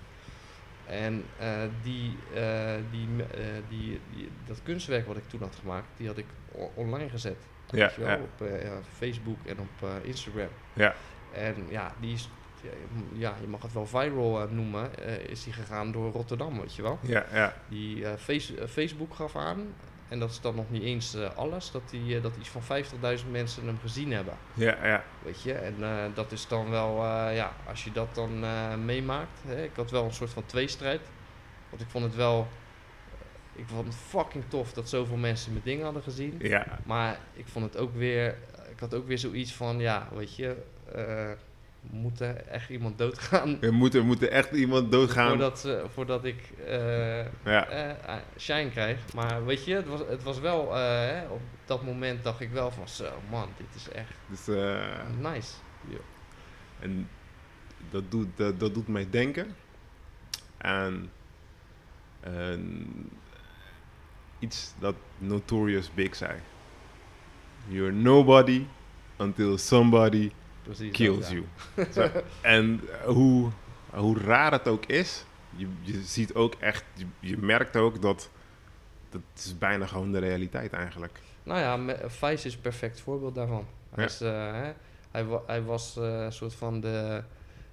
En 0.87 1.25
eh, 1.39 1.63
die, 1.83 2.17
eh, 2.35 2.75
die, 2.91 3.09
eh, 3.23 3.41
die, 3.69 4.01
die, 4.15 4.31
dat 4.47 4.63
kunstwerk 4.63 5.07
wat 5.07 5.17
ik 5.17 5.29
toen 5.29 5.41
had 5.41 5.57
gemaakt, 5.61 5.87
die 5.97 6.07
had 6.07 6.19
ik 6.19 6.27
online 6.75 7.09
gezet. 7.09 7.37
Ja, 7.71 7.91
wel, 7.97 8.09
ja. 8.09 8.17
op 8.17 8.49
Facebook 8.97 9.39
en 9.47 9.61
op 9.61 9.89
Instagram. 10.03 10.49
Ja. 10.73 10.95
En 11.33 11.55
ja, 11.69 11.95
die 12.01 12.13
is, 12.13 12.29
ja, 13.13 13.35
je- 13.41 13.47
mag 13.47 13.63
het 13.63 13.73
wel 13.73 13.87
viral 13.87 14.49
noemen, 14.51 14.91
is 15.29 15.45
die 15.45 15.53
gegaan 15.53 15.93
door 15.93 16.13
Rotterdam, 16.13 16.61
weet 16.61 16.75
je 16.75 16.83
wel. 16.83 16.99
Ja, 17.03 17.25
ja. 17.33 17.55
Die 17.69 18.07
face, 18.17 18.69
Facebook 18.69 19.15
gaf 19.15 19.37
aan, 19.37 19.75
en 20.15 20.21
dat 20.21 20.31
is 20.31 20.41
dan 20.41 20.55
nog 20.55 20.71
niet 20.71 20.83
eens 20.83 21.15
eh, 21.15 21.37
alles, 21.37 21.71
dat, 21.71 21.83
die, 21.91 22.17
eh, 22.17 22.23
dat 22.23 22.33
iets 22.37 22.49
van 22.49 22.63
50.000 22.63 23.31
mensen 23.31 23.67
hem 23.67 23.79
gezien 23.81 24.13
hebben. 24.13 24.35
Ja, 24.53 24.87
ja. 24.87 25.05
Weet 25.23 25.43
je, 25.43 25.53
en 25.53 25.75
eh, 25.81 26.05
dat 26.15 26.33
is 26.33 26.49
dan 26.49 26.71
wel, 26.71 27.05
ja, 27.31 27.53
als 27.69 27.85
je 27.85 27.93
dat 27.93 28.15
dan 28.15 28.41
meemaakt. 28.85 29.41
Hè, 29.47 29.63
ik 29.63 29.77
had 29.77 29.91
wel 29.91 30.05
een 30.05 30.13
soort 30.13 30.31
van 30.31 30.47
tweestrijd. 30.47 31.01
Want 31.71 31.83
ik 31.83 31.89
vond 31.89 32.05
het 32.05 32.15
wel, 32.15 32.49
ik 33.53 33.65
vond 33.67 33.87
het 33.87 33.97
fucking 33.97 34.45
tof 34.49 34.73
dat 34.73 34.89
zoveel 34.89 35.17
mensen 35.17 35.53
mijn 35.53 35.65
dingen 35.65 35.85
hadden 35.85 36.03
gezien. 36.03 36.35
Ja, 36.39 36.79
Maar 36.85 37.19
ik 37.33 37.47
vond 37.47 37.65
het 37.65 37.77
ook 37.77 37.95
weer, 37.95 38.39
ik 38.71 38.81
had 38.81 38.95
ook 38.95 39.07
weer 39.07 39.19
zoiets 39.19 39.53
van, 39.53 39.79
ja, 39.79 40.09
weet 40.15 40.37
je, 40.37 40.57
moet 41.91 42.21
er 42.21 42.37
echt 42.37 42.69
iemand 42.71 42.99
doodgaan 42.99 43.59
moeten, 43.71 44.01
we 44.01 44.07
moeten 44.07 44.31
echt 44.31 44.51
iemand 44.51 44.93
doodgaan. 44.93 45.29
voordat, 45.29 45.59
ze, 45.59 45.85
voordat 45.93 46.25
ik 46.25 46.51
eh, 46.67 47.25
Ja, 47.45 47.67
eh, 47.69 47.91
eh, 47.91 48.17
shine 48.39 48.71
krijg. 48.71 49.13
Maar 49.15 49.45
weet 49.45 49.65
je, 49.65 49.75
het 49.75 49.87
was, 49.89 50.01
het 50.09 50.23
was 50.23 50.41
wel, 50.41 50.77
eh, 50.77 50.83
hè, 50.83 51.27
op 51.27 51.41
dat 51.65 51.85
moment 51.85 52.25
dacht 52.25 52.41
ik 52.41 52.51
wel 52.51 52.71
van, 52.71 52.89
zo 52.89 53.11
man, 53.31 53.49
dit 53.57 53.67
is 53.75 53.89
echt 53.89 54.13
dus, 54.27 54.49
eh, 54.49 54.83
nice. 55.21 55.53
en 56.81 57.09
dat 57.91 58.11
doet, 58.11 58.29
dat, 58.37 58.61
dat 58.61 58.75
doet 58.75 58.89
mij 58.89 59.07
denken 59.11 59.55
aan 60.59 61.11
iets 64.39 64.75
dat 64.79 64.95
Notorious 65.19 65.95
Big 65.95 66.15
zei. 66.15 66.33
You're 67.69 67.93
nobody 67.93 68.67
until 69.19 69.59
somebody 69.59 70.31
Precies. 70.65 70.93
kills 70.93 71.31
you. 71.31 71.45
Zo. 71.93 72.09
En 72.43 72.81
eh, 73.01 73.07
hoe, 73.07 73.51
hoe 73.91 74.19
raar 74.19 74.53
het 74.53 74.69
ook 74.69 74.85
is, 74.87 75.25
je, 75.57 75.67
je 75.81 76.01
ziet 76.05 76.35
ook 76.35 76.55
echt, 76.59 76.85
je, 76.95 77.05
je 77.21 77.39
merkt 77.39 77.77
ook 77.77 78.03
dat 78.03 78.31
dat 79.11 79.21
is 79.37 79.59
bijna 79.59 79.87
gewoon 79.87 80.13
de 80.13 80.19
realiteit 80.19 80.73
eigenlijk. 80.73 81.19
Nou 81.43 81.61
ja, 81.89 81.97
Vice 82.09 82.47
is 82.47 82.55
een 82.55 82.61
perfect 82.61 83.01
voorbeeld 83.01 83.35
daarvan. 83.35 83.67
Hij, 83.95 84.05
Ja. 84.05 84.11
is, 84.11 84.21
eh, 84.21 84.31
hè, 84.53 84.73
hij, 85.11 85.25
wa- 85.25 85.43
hij 85.47 85.63
was 85.63 85.97
eh, 85.97 86.23
een 86.25 86.33
soort 86.33 86.55
van 86.55 86.81
de, 86.81 87.23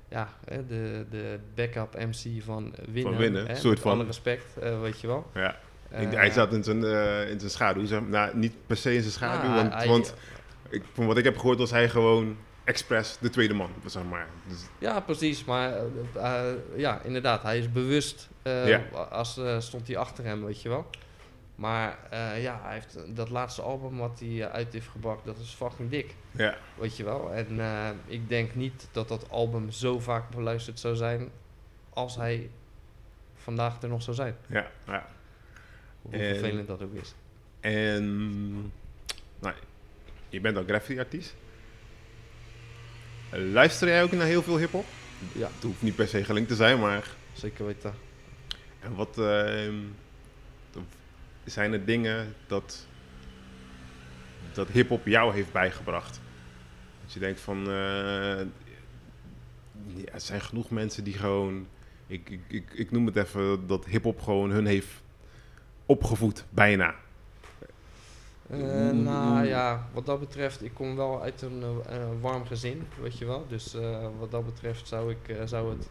ja, 0.09 0.29
hè, 0.45 0.65
de, 0.65 1.05
de 1.09 1.39
backup 1.55 1.93
MC 1.93 2.43
van 2.43 2.73
winnen. 2.91 3.17
winnen, 3.17 3.47
hè, 3.47 3.55
soort 3.55 3.79
van. 3.79 3.91
alle 3.91 4.05
respect, 4.05 4.45
weet 4.81 5.01
je 5.01 5.07
wel. 5.07 5.31
Ja. 5.33 5.57
Hij 5.89 6.29
zat 6.31 6.53
in 6.53 6.63
zijn, 6.63 6.77
in 7.29 7.39
zijn 7.39 7.51
schaduw, 7.51 7.85
zeg, 7.85 8.01
nou, 8.01 8.37
niet 8.37 8.53
per 8.67 8.77
se 8.77 8.93
in 8.93 9.01
zijn 9.01 9.13
schaduw, 9.13 9.49
nou, 9.49 9.61
want, 9.61 9.73
hij- 9.73 9.87
want 9.87 10.13
ik, 10.69 10.83
van 10.93 11.05
wat 11.05 11.17
ik 11.17 11.23
heb 11.23 11.37
gehoord 11.37 11.57
was 11.57 11.71
hij 11.71 11.89
gewoon 11.89 12.37
expres 12.71 13.17
de 13.19 13.29
tweede 13.29 13.53
man, 13.53 13.69
zeg 13.85 14.03
maar. 14.03 14.27
Dus, 14.47 14.57
Ja, 14.79 14.99
precies. 14.99 15.43
Maar 15.45 15.73
eh, 15.73 15.83
eh, 16.49 16.55
ja, 16.75 17.01
inderdaad, 17.01 17.43
hij 17.43 17.57
is 17.59 17.71
bewust. 17.71 18.29
eh, 18.41 18.67
Ja. 18.67 18.77
Als 19.11 19.39
stond 19.59 19.87
hij 19.87 19.97
achter 19.97 20.23
hem, 20.23 20.45
weet 20.45 20.61
je 20.61 20.69
wel. 20.69 20.89
Maar 21.55 21.97
ja, 22.39 22.59
hij 22.63 22.73
heeft 22.73 22.97
dat 23.15 23.29
laatste 23.29 23.61
album 23.61 23.97
wat 23.97 24.19
hij 24.19 24.49
uit 24.49 24.73
heeft 24.73 24.87
gebracht, 24.87 25.25
dat 25.25 25.37
is 25.37 25.49
fucking 25.49 25.89
dik. 25.89 26.15
ja, 26.31 26.57
Weet 26.77 26.97
je 26.97 27.03
wel. 27.03 27.33
En 27.33 27.59
ik 28.05 28.29
denk 28.29 28.55
niet 28.55 28.87
dat 28.91 29.07
dat 29.07 29.29
album 29.29 29.71
zo 29.71 29.99
vaak 29.99 30.29
beluisterd 30.29 30.79
zou 30.79 30.95
zijn 30.95 31.29
als 31.89 32.15
hij 32.15 32.49
vandaag 33.35 33.81
er 33.81 33.89
nog 33.89 34.01
zou 34.01 34.15
zijn. 34.15 34.35
ja, 34.47 34.71
ja. 34.87 35.07
Hoe 36.01 36.11
En- 36.13 36.19
vervelend 36.35 36.67
dat 36.67 36.81
ook 36.81 36.93
is. 36.93 37.13
En 37.59 38.51
nou, 39.39 39.55
je 40.29 40.41
bent 40.41 40.57
ook 40.57 40.67
graffiti-artiest. 40.67 41.35
Luister 43.31 43.87
jij 43.87 44.03
ook 44.03 44.11
naar 44.11 44.25
heel 44.25 44.43
veel 44.43 44.57
hip-hop? 44.57 44.85
Ja, 45.33 45.49
Het 45.53 45.63
hoeft 45.63 45.81
niet 45.81 45.95
per 45.95 46.07
se 46.07 46.23
gelinkt 46.23 46.49
te 46.49 46.55
zijn, 46.55 46.79
maar. 46.79 47.07
zeker 47.33 47.65
weten. 47.65 47.93
En 48.79 48.95
wat 48.95 49.17
ehm, 49.17 49.75
zijn 51.43 51.73
er 51.73 51.85
dingen 51.85 52.35
dat, 52.47 52.87
dat 54.53 54.67
hip-hop 54.67 55.05
jou 55.05 55.33
heeft 55.33 55.51
bijgebracht? 55.51 56.21
Dat 57.03 57.13
je 57.13 57.19
denkt 57.19 57.39
van. 57.39 57.57
eh, 57.67 58.45
ja, 59.95 60.11
er 60.13 60.21
zijn 60.21 60.41
genoeg 60.41 60.69
mensen 60.69 61.03
die 61.03 61.13
gewoon. 61.13 61.67
Ik, 62.07 62.29
ik, 62.29 62.41
ik, 62.47 62.73
ik 62.73 62.91
noem 62.91 63.05
het 63.05 63.15
even 63.15 63.67
dat 63.67 63.85
hip-hop 63.85 64.21
gewoon 64.21 64.51
hun 64.51 64.65
heeft 64.65 64.89
opgevoed, 65.85 66.45
bijna. 66.49 66.95
Eh, 68.51 68.57
Hoe- 68.59 68.93
nou 68.93 69.37
hoe- 69.37 69.47
ja, 69.47 69.87
wat 69.93 70.05
dat 70.05 70.19
betreft, 70.19 70.63
ik 70.63 70.73
kom 70.73 70.95
wel 70.95 71.21
uit 71.21 71.41
een 71.41 71.63
eh, 71.89 71.97
warm 72.21 72.45
gezin, 72.45 72.87
weet 73.01 73.17
je 73.17 73.25
wel. 73.25 73.47
Dus 73.47 73.73
eh, 73.73 74.07
wat 74.19 74.31
dat 74.31 74.45
betreft 74.45 74.87
zou, 74.87 75.11
ik, 75.11 75.35
zou 75.45 75.69
het 75.77 75.89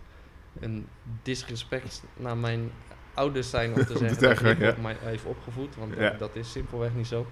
een 0.61 0.87
disrespect 1.23 2.03
naar 2.17 2.37
mijn 2.37 2.71
ouders 3.15 3.51
zijn 3.51 3.75
om 3.75 3.85
te 3.85 3.99
zeggen 3.99 4.09
dat 4.09 4.19
zeggen, 4.19 4.47
hip-hop 4.47 4.77
ja. 4.77 4.83
mij 4.83 4.97
heeft 5.01 5.25
opgevoed. 5.25 5.77
Want 5.77 5.95
Ja. 5.95 6.11
dat, 6.11 6.19
dat 6.19 6.37
is 6.37 6.51
simpelweg 6.51 6.95
niet 6.95 7.07
zo. 7.07 7.27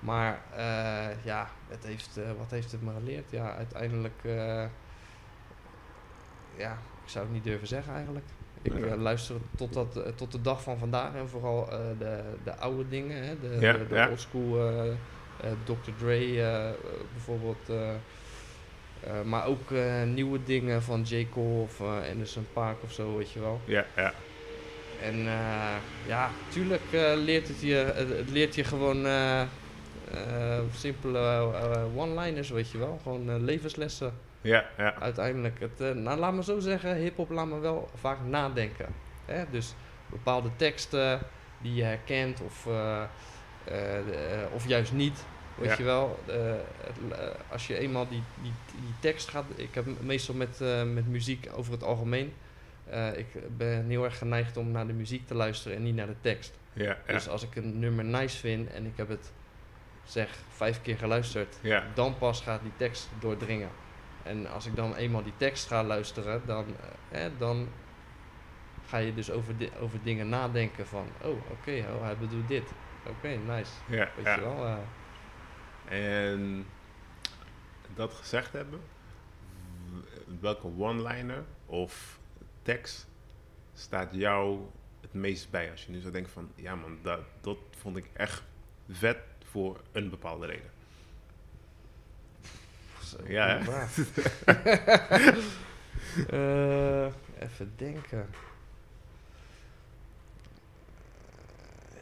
Maar 0.00 0.42
ja, 1.24 1.48
het 1.68 1.84
heeft, 1.84 2.20
wat 2.38 2.50
heeft 2.50 2.72
het 2.72 2.82
me 2.82 2.92
geleerd? 2.92 3.30
Ja, 3.30 3.54
uiteindelijk, 3.56 4.20
eh, 4.24 4.64
ja, 6.56 6.72
ik 7.04 7.08
zou 7.08 7.24
het 7.24 7.34
niet 7.34 7.44
durven 7.44 7.66
zeggen 7.68 7.94
eigenlijk. 7.94 8.24
Ik 8.62 8.78
Ja. 8.78 8.86
eh, 8.86 9.00
luister 9.00 9.36
tot, 9.56 9.72
dat, 9.72 9.96
eh, 9.96 10.12
tot 10.12 10.32
de 10.32 10.40
dag 10.40 10.62
van 10.62 10.78
vandaag 10.78 11.14
en 11.14 11.28
vooral 11.28 11.70
eh, 11.72 11.78
de, 11.98 12.20
de 12.44 12.56
oude 12.56 12.88
dingen, 12.88 13.24
hè, 13.24 13.38
de, 13.40 13.56
Ja, 13.60 13.72
de, 13.72 13.86
de 13.86 13.94
ja. 13.94 14.08
oldschool 14.08 14.58
eh, 14.68 14.90
eh, 14.90 15.50
Dr. 15.64 15.90
Dre 15.98 16.74
bijvoorbeeld. 17.12 17.70
maar 19.24 19.46
ook 19.46 19.70
nieuwe 20.04 20.42
dingen 20.44 20.82
van 20.82 21.02
J. 21.02 21.28
Cole 21.32 21.60
of 21.62 21.80
Anderson 22.10 22.46
Paak 22.52 22.76
of 22.82 22.92
zo, 22.92 23.16
weet 23.16 23.30
je 23.30 23.40
wel. 23.40 23.60
Ja, 23.64 23.86
ja. 23.96 24.12
En 25.02 25.16
ja, 26.06 26.30
tuurlijk 26.48 26.82
leert 27.16 27.48
het 27.48 27.60
je, 27.60 27.74
het, 27.74 28.08
het 28.08 28.30
leert 28.30 28.54
je 28.54 28.64
gewoon 28.64 29.06
simpele 30.74 31.18
one-liners, 31.96 32.50
weet 32.50 32.70
je 32.70 32.78
wel. 32.78 33.00
Gewoon 33.02 33.44
levenslessen 33.44 34.12
Ja, 34.40 34.64
ja. 34.76 34.94
uiteindelijk. 34.94 35.60
Het, 35.60 35.80
eh, 35.80 35.90
nou, 35.92 36.18
laat 36.18 36.32
me 36.32 36.42
zo 36.42 36.58
zeggen, 36.58 36.96
hip-hop 36.96 37.30
laat 37.30 37.46
me 37.46 37.58
wel 37.58 37.90
vaak 37.94 38.18
nadenken. 38.24 38.86
Hè? 39.24 39.44
Dus 39.50 39.74
bepaalde 40.06 40.50
teksten 40.56 41.20
die 41.62 41.74
je 41.74 41.82
herkent 41.82 42.40
of, 42.40 42.66
eh, 42.66 43.02
eh, 43.64 44.52
of 44.52 44.66
juist 44.68 44.92
niet. 44.92 45.24
Weet 45.54 45.68
Ja. 45.70 45.76
je 45.78 45.82
wel, 45.84 46.18
het- 46.26 47.36
als 47.48 47.66
je 47.66 47.78
eenmaal 47.78 48.08
die, 48.08 48.22
die, 48.42 48.52
die 48.80 48.94
tekst 49.00 49.28
gaat. 49.28 49.44
Ik 49.56 49.74
heb 49.74 49.86
meestal 50.00 50.34
met, 50.34 50.60
met 50.92 51.06
muziek 51.08 51.48
over 51.54 51.72
het 51.72 51.82
algemeen. 51.82 52.32
ik 53.16 53.26
ben 53.56 53.84
heel 53.88 54.04
erg 54.04 54.18
geneigd 54.18 54.56
om 54.56 54.70
naar 54.70 54.86
de 54.86 54.92
muziek 54.92 55.26
te 55.26 55.34
luisteren 55.34 55.76
en 55.76 55.82
niet 55.82 55.94
naar 55.94 56.06
de 56.06 56.20
tekst. 56.20 56.52
Ja, 56.72 56.84
ja. 57.06 57.12
Dus 57.12 57.28
als 57.28 57.42
ik 57.42 57.56
een 57.56 57.78
nummer 57.78 58.04
nice 58.04 58.38
vind 58.38 58.70
en 58.72 58.86
ik 58.86 58.92
heb 58.96 59.08
het 59.08 59.32
zeg 60.04 60.28
vijf 60.48 60.82
keer 60.82 60.96
geluisterd, 60.96 61.56
dan 61.94 62.18
pas 62.18 62.40
gaat 62.40 62.62
die 62.62 62.72
tekst 62.76 63.08
doordringen. 63.20 63.68
En 64.22 64.46
als 64.46 64.66
ik 64.66 64.76
dan 64.76 64.94
eenmaal 64.94 65.22
die 65.22 65.32
tekst 65.36 65.66
ga 65.66 65.84
luisteren, 65.84 66.42
dan, 66.46 66.64
eh, 67.10 67.26
dan 67.38 67.68
ga 68.86 68.96
je 68.98 69.14
dus 69.14 69.30
over, 69.30 69.56
di- 69.56 69.70
over 69.80 69.98
dingen 70.02 70.28
nadenken 70.28 70.86
van, 70.86 71.06
oh 71.22 71.50
oké, 71.50 71.84
oh, 71.94 72.02
hij 72.02 72.16
bedoelt 72.16 72.48
dit. 72.48 72.72
oké, 73.06 73.28
nice. 73.28 73.72
Ja, 73.88 74.08
Weet 74.16 74.24
ja. 74.24 74.34
je 74.34 74.40
wel? 74.40 74.66
eh, 74.66 76.32
En 76.32 76.66
dat 77.94 78.12
gezegd 78.14 78.52
hebben, 78.52 78.80
welke 80.40 80.66
one-liner 80.78 81.44
of 81.66 82.18
tekst 82.62 83.08
staat 83.74 84.14
jou 84.14 84.60
het 85.00 85.12
meest 85.12 85.50
bij 85.50 85.70
als 85.70 85.84
je 85.86 85.92
nu 85.92 86.00
zo 86.00 86.10
denkt 86.10 86.30
van, 86.30 86.50
ja 86.54 86.74
man, 86.74 86.98
dat, 87.02 87.20
dat 87.40 87.58
vond 87.76 87.96
ik 87.96 88.10
echt 88.12 88.42
vet 88.90 89.18
voor 89.44 89.80
een 89.92 90.10
bepaalde 90.10 90.46
reden. 90.46 90.70
Ja. 93.26 93.60
Eh, 96.30 97.04
even 97.38 97.72
denken. 97.76 98.26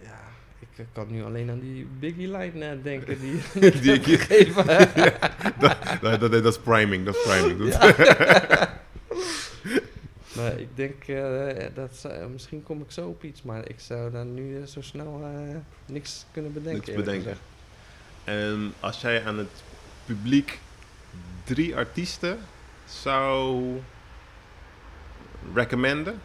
Ja, 0.02 0.20
ik 0.58 0.68
eh, 0.76 0.84
kan 0.92 1.06
nu 1.10 1.24
alleen 1.24 1.50
aan 1.50 1.60
die 1.60 1.86
Biggie-lijn 1.98 2.82
denken 2.82 3.20
die, 3.20 3.40
Die 3.80 3.92
ik 3.92 4.04
heb 4.04 4.20
gegeven. 4.20 4.66
dat, 6.00 6.20
dat, 6.20 6.32
dat, 6.32 6.44
is 6.44 6.58
priming, 6.58 7.04
dat 7.04 7.14
is 7.16 7.22
priming. 7.22 7.74
Maar 10.36 10.58
ik 10.58 10.68
denk, 10.74 11.04
eh, 11.08 11.66
dat 11.74 11.96
zou- 11.96 12.28
misschien 12.30 12.62
kom 12.62 12.80
ik 12.80 12.90
zo 12.90 13.08
op 13.08 13.24
iets, 13.24 13.42
maar 13.42 13.68
ik 13.68 13.80
zou 13.80 14.10
daar 14.10 14.24
nu 14.24 14.66
zo 14.66 14.80
snel 14.80 15.28
niks 15.86 16.26
kunnen 16.32 16.52
bedenken. 16.52 16.94
Niks 16.94 17.04
bedenken. 17.04 17.36
En 18.24 18.72
als 18.80 19.00
jij 19.00 19.24
aan 19.24 19.38
het 19.38 19.62
publiek 20.06 20.58
drie 21.44 21.76
artiesten 21.76 22.38
zou 22.84 23.66
recommenden, 25.54 26.20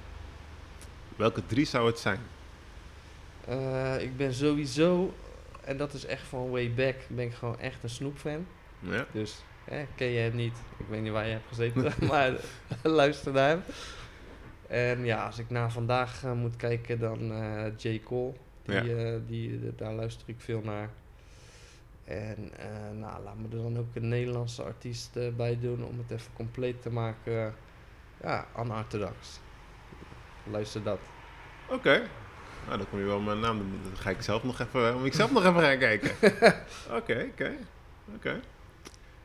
welke 1.15 1.45
drie 1.45 1.65
zou 1.65 1.87
het 1.87 1.99
zijn? 1.99 2.19
Eh, 3.47 4.01
ik 4.01 4.17
ben 4.17 4.33
sowieso, 4.33 5.13
en 5.63 5.77
dat 5.77 5.93
is 5.93 6.05
echt 6.05 6.23
van 6.27 6.49
way 6.49 6.73
back, 6.73 6.95
ben 7.07 7.25
ik 7.25 7.33
gewoon 7.33 7.59
echt 7.59 7.83
een 7.83 7.89
Snoep-fan. 7.89 8.45
Ja? 8.79 9.05
Dus 9.11 9.43
hè, 9.63 9.85
ken 9.95 10.07
je 10.07 10.19
hem 10.19 10.35
niet, 10.35 10.57
ik 10.77 10.85
weet 10.89 11.01
niet 11.01 11.11
waar 11.11 11.25
je 11.25 11.31
hebt 11.31 11.47
gezeten, 11.47 11.93
maar 12.07 12.31
luister 12.83 13.31
naar 13.33 13.49
hem. 13.49 13.61
En 14.67 15.05
ja, 15.05 15.25
als 15.25 15.39
ik 15.39 15.49
naar 15.49 15.71
vandaag 15.71 16.23
eh, 16.23 16.31
moet 16.31 16.55
kijken, 16.55 16.99
dan 16.99 17.31
eh 17.31 17.65
J. 17.77 17.99
Cole. 18.03 18.33
Die, 18.65 18.83
Ja. 18.95 19.17
die, 19.27 19.75
daar 19.75 19.93
luister 19.93 20.29
ik 20.29 20.35
veel 20.37 20.61
naar. 20.61 20.89
En 22.03 22.51
eh, 22.57 22.91
nou, 22.99 23.23
laat 23.23 23.37
me 23.37 23.43
er 23.43 23.63
dan 23.63 23.77
ook 23.77 23.95
een 23.95 24.07
Nederlandse 24.07 24.63
artiest 24.63 25.15
eh, 25.15 25.29
bij 25.35 25.59
doen 25.59 25.85
om 25.85 25.97
het 25.97 26.11
even 26.11 26.33
compleet 26.33 26.81
te 26.81 26.89
maken. 26.89 27.55
Ja, 28.21 28.47
unorthodox. 28.59 29.39
Luister 30.43 30.83
dat. 30.83 30.99
Oké. 31.69 32.09
Nou, 32.65 32.77
dan 32.77 32.89
kom 32.89 32.99
je 32.99 33.05
wel 33.05 33.19
mijn 33.19 33.39
naam 33.39 33.57
doen. 33.57 33.79
Dan 33.83 33.97
ga 33.97 34.09
ik 34.09 34.21
zelf 34.21 34.43
nog 34.43 34.59
even, 34.59 34.97
moet 34.97 35.05
ik 35.05 35.13
zelf 35.13 35.31
nog 35.31 35.45
even 35.45 35.61
gaan 35.61 35.77
kijken. 35.77 36.11
Oké, 36.97 37.27
oké. 37.31 37.51
Oké. 38.15 38.41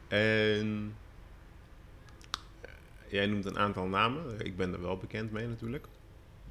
En 0.09 0.97
eh, 2.61 2.71
jij 3.07 3.27
noemt 3.27 3.45
een 3.45 3.59
aantal 3.59 3.87
namen. 3.87 4.41
Ik 4.47 4.57
ben 4.57 4.73
er 4.73 4.83
wel 4.83 4.97
bekend 4.97 5.33
mee 5.33 5.47
natuurlijk. 5.47 5.87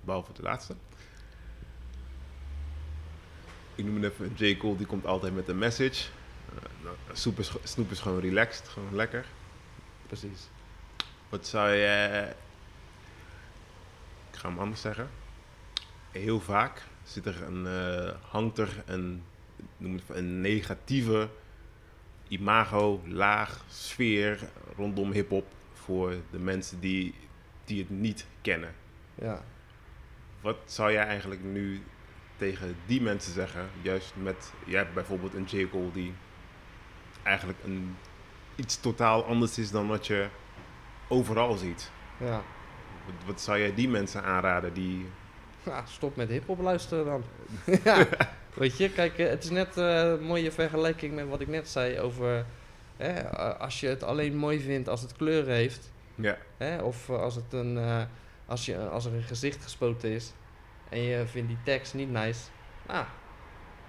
Behalve 0.01 0.33
de 0.33 0.41
laatste. 0.41 0.75
Ik 3.77 3.85
noem 3.85 4.03
het 4.03 4.13
even 4.13 4.33
J. 4.35 4.57
Cole, 4.57 4.77
die 4.77 4.85
komt 4.85 5.05
altijd 5.05 5.35
met 5.35 5.47
een 5.47 5.57
message. 5.57 6.09
Eh, 6.55 6.83
nou, 6.83 6.95
Snoep, 7.11 7.39
is, 7.39 7.51
Snoep 7.63 7.91
is 7.91 7.99
gewoon 7.99 8.19
relaxed, 8.19 8.67
gewoon 8.67 8.95
lekker. 8.95 9.25
Precies. 10.07 10.49
Wat 11.29 11.47
zou 11.47 11.69
je. 11.69 12.27
Ik 14.31 14.37
ga 14.37 14.49
hem 14.49 14.59
anders 14.59 14.81
zeggen. 14.81 15.09
Heel 16.11 16.39
vaak 16.39 16.83
zit 17.03 17.25
er 17.25 17.43
een, 17.43 17.67
eh, 17.67 18.13
hangt 18.29 18.57
er 18.57 18.83
een, 18.85 19.23
noem 19.77 19.93
het, 19.93 20.03
een 20.17 20.41
negatieve 20.41 21.29
imago, 22.27 23.01
laag, 23.07 23.63
sfeer 23.69 24.49
rondom 24.75 25.11
hip-hop 25.11 25.45
voor 25.73 26.15
de 26.31 26.39
mensen 26.39 26.79
die, 26.79 27.13
die 27.65 27.79
het 27.79 27.89
niet 27.89 28.25
kennen. 28.41 28.73
Ja. 29.15 29.43
Wat 30.41 30.57
zou 30.65 30.91
jij 30.91 31.05
eigenlijk 31.05 31.43
nu 31.43 31.83
tegen 32.37 32.75
die 32.85 33.01
mensen 33.01 33.33
zeggen? 33.33 33.69
Juist 33.81 34.13
met, 34.15 34.51
jij 34.65 34.79
hebt 34.79 34.93
bijvoorbeeld 34.93 35.33
een 35.33 35.47
J. 35.49 35.67
Cole 35.69 35.91
die 35.91 36.13
eigenlijk 37.23 37.59
een, 37.63 37.95
iets 38.55 38.79
totaal 38.79 39.25
anders 39.25 39.57
is 39.57 39.71
dan 39.71 39.87
wat 39.87 40.07
je 40.07 40.27
overal 41.07 41.55
ziet. 41.55 41.91
Ja. 42.17 42.41
Wat, 43.05 43.15
wat 43.25 43.41
zou 43.41 43.59
jij 43.59 43.73
die 43.73 43.89
mensen 43.89 44.23
aanraden 44.23 44.73
die... 44.73 45.05
Ja, 45.63 45.85
stop 45.85 46.15
met 46.15 46.29
hip-hop 46.29 46.59
luisteren 46.59 47.05
dan. 47.05 47.23
ja, 47.83 48.07
weet 48.53 48.77
je, 48.77 48.89
kijk, 48.89 49.17
eh, 49.17 49.29
het 49.29 49.43
is 49.43 49.49
net 49.49 49.77
eh, 49.77 49.99
een 49.99 50.23
mooie 50.23 50.51
vergelijking 50.51 51.15
met 51.15 51.27
wat 51.27 51.41
ik 51.41 51.47
net 51.47 51.69
zei 51.69 51.99
over. 51.99 52.45
Hè, 52.97 53.29
als 53.57 53.79
je 53.79 53.87
het 53.87 54.03
alleen 54.03 54.35
mooi 54.35 54.59
vindt 54.59 54.89
als 54.89 55.01
het 55.01 55.13
kleuren 55.13 55.53
heeft, 55.53 55.91
Ja, 56.15 56.37
hè, 56.57 56.81
of 56.81 57.09
eh, 57.09 57.21
als, 57.21 57.35
het 57.35 57.53
een, 57.53 58.07
als, 58.45 58.65
je, 58.65 58.77
als 58.77 59.05
er 59.05 59.13
een 59.13 59.23
gezicht 59.23 59.63
gespoten 59.63 60.09
is 60.09 60.33
en 60.89 60.99
je 61.01 61.27
vindt 61.27 61.47
die 61.47 61.57
tekst 61.63 61.93
niet 61.93 62.09
nice, 62.11 62.49
nou, 62.87 63.05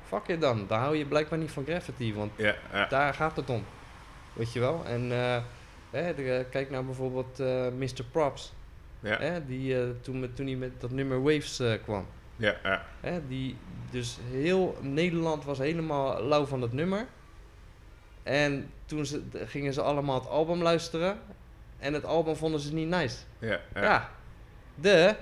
fuck 0.07 0.27
je 0.27 0.39
dan. 0.39 0.67
Dan 0.67 0.79
hou 0.79 0.97
je 0.97 1.07
blijkbaar 1.07 1.39
niet 1.39 1.51
van 1.51 1.65
graffiti, 1.65 2.15
want 2.15 2.33
ja, 2.37 2.55
ja, 2.73 2.87
daar 2.87 3.15
gaat 3.15 3.37
het 3.37 3.51
om. 3.51 3.65
Weet 4.33 4.53
je 4.53 4.61
wel? 4.61 4.85
En 4.87 5.13
eh, 5.13 5.43
hè, 5.91 6.15
de- 6.15 6.35
eh, 6.37 6.45
kijk 6.51 6.71
naar 6.71 6.85
bijvoorbeeld 6.85 7.41
eh 7.41 7.67
Mr. 7.69 8.05
Props. 8.11 8.53
ja, 9.01 9.19
Hè, 9.19 9.45
die, 9.47 10.01
toen, 10.01 10.21
met- 10.21 10.37
toen 10.37 10.47
hij 10.47 10.57
met 10.57 10.81
dat 10.81 10.91
nummer 10.91 11.23
Waves 11.23 11.63
kwam. 11.83 12.07
ja, 12.37 12.57
ja. 12.63 12.85
Hè, 13.01 13.27
die, 13.29 13.57
dus 13.91 14.19
heel 14.31 14.79
Nederland 14.81 15.45
was 15.45 15.59
helemaal 15.59 16.23
lauw 16.23 16.45
van 16.45 16.61
dat 16.61 16.73
nummer. 16.73 17.07
En 18.23 18.71
toen 18.85 19.07
ze, 19.07 19.23
gingen 19.47 19.73
ze 19.73 19.83
allemaal 19.83 20.15
het 20.21 20.29
album 20.29 20.63
luisteren. 20.63 21.19
En 21.79 21.95
het 21.95 22.05
album 22.05 22.37
vonden 22.37 22.61
ze 22.61 22.75
niet 22.75 22.89
nice. 22.89 23.17
ja, 23.39 23.61
Ja, 23.75 24.11
de. 24.81 25.15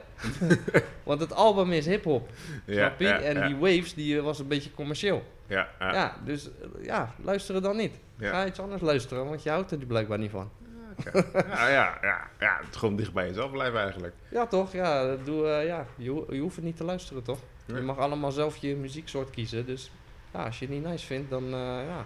Want 1.02 1.20
het 1.20 1.32
album 1.34 1.72
is 1.72 1.86
hip-hop. 1.86 2.28
snap 2.68 3.00
je? 3.00 3.04
ja, 3.06 3.18
en 3.18 3.46
die 3.46 3.56
Waves 3.56 3.94
die 3.94 4.16
eh, 4.18 4.22
was 4.22 4.38
een 4.38 4.48
beetje 4.48 4.70
commercieel. 4.74 5.22
ja, 5.46 5.68
ja, 5.78 5.92
Ja, 5.92 6.16
dus 6.24 6.46
eh, 6.46 6.84
ja, 6.84 7.14
luister 7.22 7.54
het 7.54 7.64
dan 7.64 7.76
niet. 7.76 7.94
Ga 8.18 8.46
iets 8.46 8.60
anders 8.60 8.82
luisteren, 8.82 9.26
want 9.28 9.42
je 9.42 9.50
houdt 9.50 9.70
er 9.70 9.78
blijkbaar 9.78 10.18
niet 10.18 10.30
van. 10.30 10.50
Oké. 10.98 11.24
ja, 11.48 11.68
ja, 11.68 11.98
ja, 12.02 12.30
ja, 12.40 12.60
het 12.64 12.76
gewoon 12.76 12.96
dicht 12.96 13.12
bij 13.12 13.26
jezelf 13.26 13.50
blijven 13.50 13.80
eigenlijk. 13.80 14.14
Ja, 14.30 14.46
toch? 14.46 14.72
Ja, 14.72 15.16
doe, 15.24 15.46
eh, 15.48 15.66
ja 15.66 15.86
je, 15.96 16.10
ho- 16.10 16.26
je 16.30 16.40
hoeft 16.40 16.56
het 16.56 16.64
niet 16.64 16.76
te 16.76 16.84
luisteren, 16.84 17.22
toch? 17.22 17.38
Nee. 17.66 17.76
Je 17.76 17.82
mag 17.86 17.98
allemaal 17.98 18.30
zelf 18.32 18.56
je 18.56 18.76
muzieksoort 18.76 19.30
kiezen. 19.30 19.66
Dus 19.66 19.90
ja, 20.32 20.44
als 20.44 20.58
je 20.58 20.64
het 20.66 20.74
niet 20.74 20.84
nice 20.84 21.06
vindt, 21.06 21.30
dan 21.30 21.44
ja, 21.48 22.04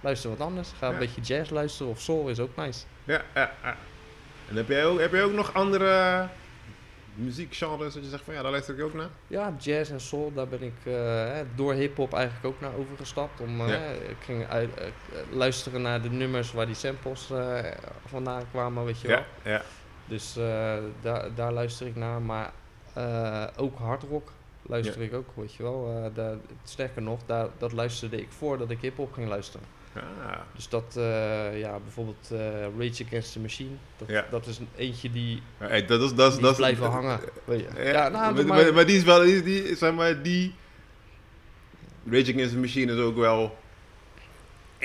luister 0.00 0.30
wat 0.30 0.40
anders. 0.40 0.72
Ga 0.78 0.88
een 0.88 0.98
beetje 0.98 1.20
jazz 1.20 1.50
luisteren 1.50 1.92
of 1.92 2.00
soul 2.00 2.28
is 2.28 2.40
ook 2.40 2.56
nice. 2.56 2.84
Ja, 3.04 3.22
ja, 3.34 3.52
ja. 3.62 3.76
En 4.48 4.56
heb 4.56 4.68
jij 4.68 4.86
ook, 4.86 5.00
heb 5.00 5.12
jij 5.12 5.22
ook 5.24 5.32
nog 5.32 5.54
andere 5.54 6.26
muziekgenres 7.16 7.94
dat 7.94 8.02
je 8.02 8.08
zegt 8.08 8.22
van 8.24 8.34
ja, 8.34 8.42
daar 8.42 8.50
luister 8.50 8.78
ik 8.78 8.84
ook 8.84 8.94
naar? 8.94 9.08
Ja, 9.26 9.54
jazz 9.58 9.90
en 9.90 10.00
soul, 10.00 10.32
daar 10.34 10.48
ben 10.48 10.62
ik 10.62 10.74
eh, 10.84 11.38
door 11.54 11.72
hip-hop 11.72 12.12
eigenlijk 12.12 12.46
ook 12.46 12.60
naar 12.60 12.74
overgestapt. 12.78 13.40
Om, 13.40 13.60
eh, 13.60 13.68
Ja. 13.68 13.76
Ik 14.08 14.16
ging 14.20 14.46
uit, 14.46 14.74
eh, 14.74 14.86
luisteren 15.30 15.82
naar 15.82 16.02
de 16.02 16.10
nummers 16.10 16.52
waar 16.52 16.66
die 16.66 16.74
samples 16.74 17.30
vandaan 18.06 18.42
kwamen, 18.50 18.84
weet 18.84 19.00
je 19.00 19.08
wel. 19.08 19.16
Ja, 19.16 19.50
ja, 19.50 19.62
Dus 20.06 20.38
daar, 21.00 21.34
daar 21.34 21.52
luister 21.52 21.86
ik 21.86 21.96
naar. 21.96 22.22
Maar 22.22 22.52
ook 23.56 23.78
hardrock 23.78 24.32
luister 24.62 25.02
ik 25.02 25.14
ook, 25.14 25.28
weet 25.34 25.54
je 25.54 25.62
wel. 25.62 26.10
Daar, 26.14 26.36
sterker 26.64 27.02
nog, 27.02 27.20
daar, 27.26 27.48
dat 27.58 27.72
luisterde 27.72 28.20
ik 28.20 28.28
voordat 28.30 28.70
ik 28.70 28.80
hip-hop 28.80 29.12
ging 29.12 29.28
luisteren. 29.28 29.66
Ah, 29.98 30.38
Dus 30.54 30.68
dat, 30.68 30.94
eh, 30.96 31.58
ja, 31.58 31.78
bijvoorbeeld 31.78 32.30
eh, 32.32 32.38
Rage 32.78 33.04
Against 33.06 33.32
the 33.32 33.40
Machine. 33.40 33.70
Dat, 33.96 34.08
Ja. 34.08 34.26
dat 34.30 34.46
is 34.46 34.58
een 34.58 34.68
eentje 34.76 35.10
die, 35.10 35.42
hey, 35.58 35.86
dat 35.86 36.02
is, 36.02 36.14
dat 36.14 36.28
is, 36.28 36.34
die 36.34 36.42
dat 36.42 36.50
is 36.50 36.56
blijven 36.56 36.86
hangen. 36.90 37.20
Weet 37.44 37.60
je. 37.60 37.82
Ja, 37.82 37.90
Ja, 37.90 38.08
nou, 38.08 38.34
maar, 38.34 38.46
maar, 38.46 38.64
maar, 38.64 38.74
maar 38.74 38.86
die 38.86 38.96
is 38.96 39.02
wel, 39.04 39.20
die, 39.24 39.42
die, 39.42 39.76
zeg 39.76 39.92
maar, 39.94 40.22
die 40.22 40.54
Rage 42.10 42.32
Against 42.32 42.52
the 42.52 42.58
Machine 42.58 42.92
is 42.92 42.98
ook 42.98 43.16
wel 43.16 43.56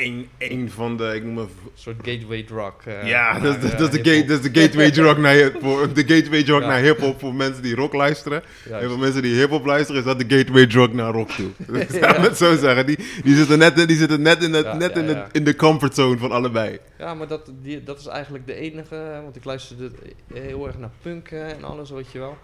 een, 0.02 0.30
een 0.38 0.72
van 0.72 0.98
de, 0.98 1.16
ik 1.16 1.24
noem 1.24 1.34
maar, 1.34 1.44
een 1.44 1.50
soort 1.74 1.96
gateway 2.02 2.44
drug. 2.44 2.74
eh, 2.86 3.08
ja, 3.08 3.40
dat 3.40 3.56
is 3.56 3.62
de, 3.62 3.68
eh, 3.70 3.78
dat 3.78 3.94
is 3.94 4.02
de, 4.02 4.10
hip-hop. 4.10 4.14
gate, 4.14 4.26
dat 4.28 4.44
is 4.46 4.52
de 4.52 4.62
gateway 4.62 4.92
drug 5.02 5.18
naar, 5.18 5.34
hip- 5.34 5.62
voor, 5.62 5.94
de 5.94 6.02
gateway 6.08 6.44
drug 6.44 6.62
Ja. 6.62 6.68
naar 6.68 6.80
hip-hop 6.80 7.20
voor 7.20 7.34
mensen 7.36 7.62
die 7.64 7.76
rock 7.76 7.94
luisteren. 7.94 8.44
Juist. 8.70 8.84
En 8.84 8.90
voor 8.90 9.00
mensen 9.00 9.22
die 9.22 9.36
hip-hop 9.36 9.66
luisteren, 9.66 10.02
is 10.02 10.08
dat 10.08 10.20
de 10.20 10.38
gateway 10.38 10.68
drug 10.68 10.92
naar 10.94 11.12
rock 11.14 11.30
toe. 11.30 11.50
Dus 11.68 11.88
Ja. 11.92 12.00
Laat 12.00 12.18
me 12.18 12.24
het 12.28 12.38
zo 12.38 12.58
zeggen. 12.58 12.86
Die, 12.86 12.98
die 13.24 13.36
zitten 13.36 13.60
net, 13.60 13.80
in- 13.80 13.88
die 13.88 13.98
zitten 13.98 14.22
net, 14.22 14.44
in, 14.44 14.54
het, 14.54 14.66
Ja, 14.66 14.76
net 14.76 14.96
ja, 14.96 15.02
in, 15.02 15.24
in 15.32 15.44
de 15.44 15.56
comfortzone 15.56 16.18
van 16.18 16.32
allebei. 16.32 16.80
Ja, 16.98 17.14
maar 17.14 17.28
dat, 17.28 17.52
die, 17.62 17.84
dat 17.84 18.00
is 18.00 18.06
eigenlijk 18.08 18.48
de 18.48 18.54
enige, 18.56 19.20
want 19.24 19.36
ik 19.36 19.44
luisterde 19.46 19.92
heel 20.34 20.68
erg 20.68 20.78
naar 20.78 20.92
punk 21.02 21.32
en 21.32 21.64
alles, 21.64 21.90
weet 21.90 22.12
je 22.12 22.20
wel. 22.20 22.38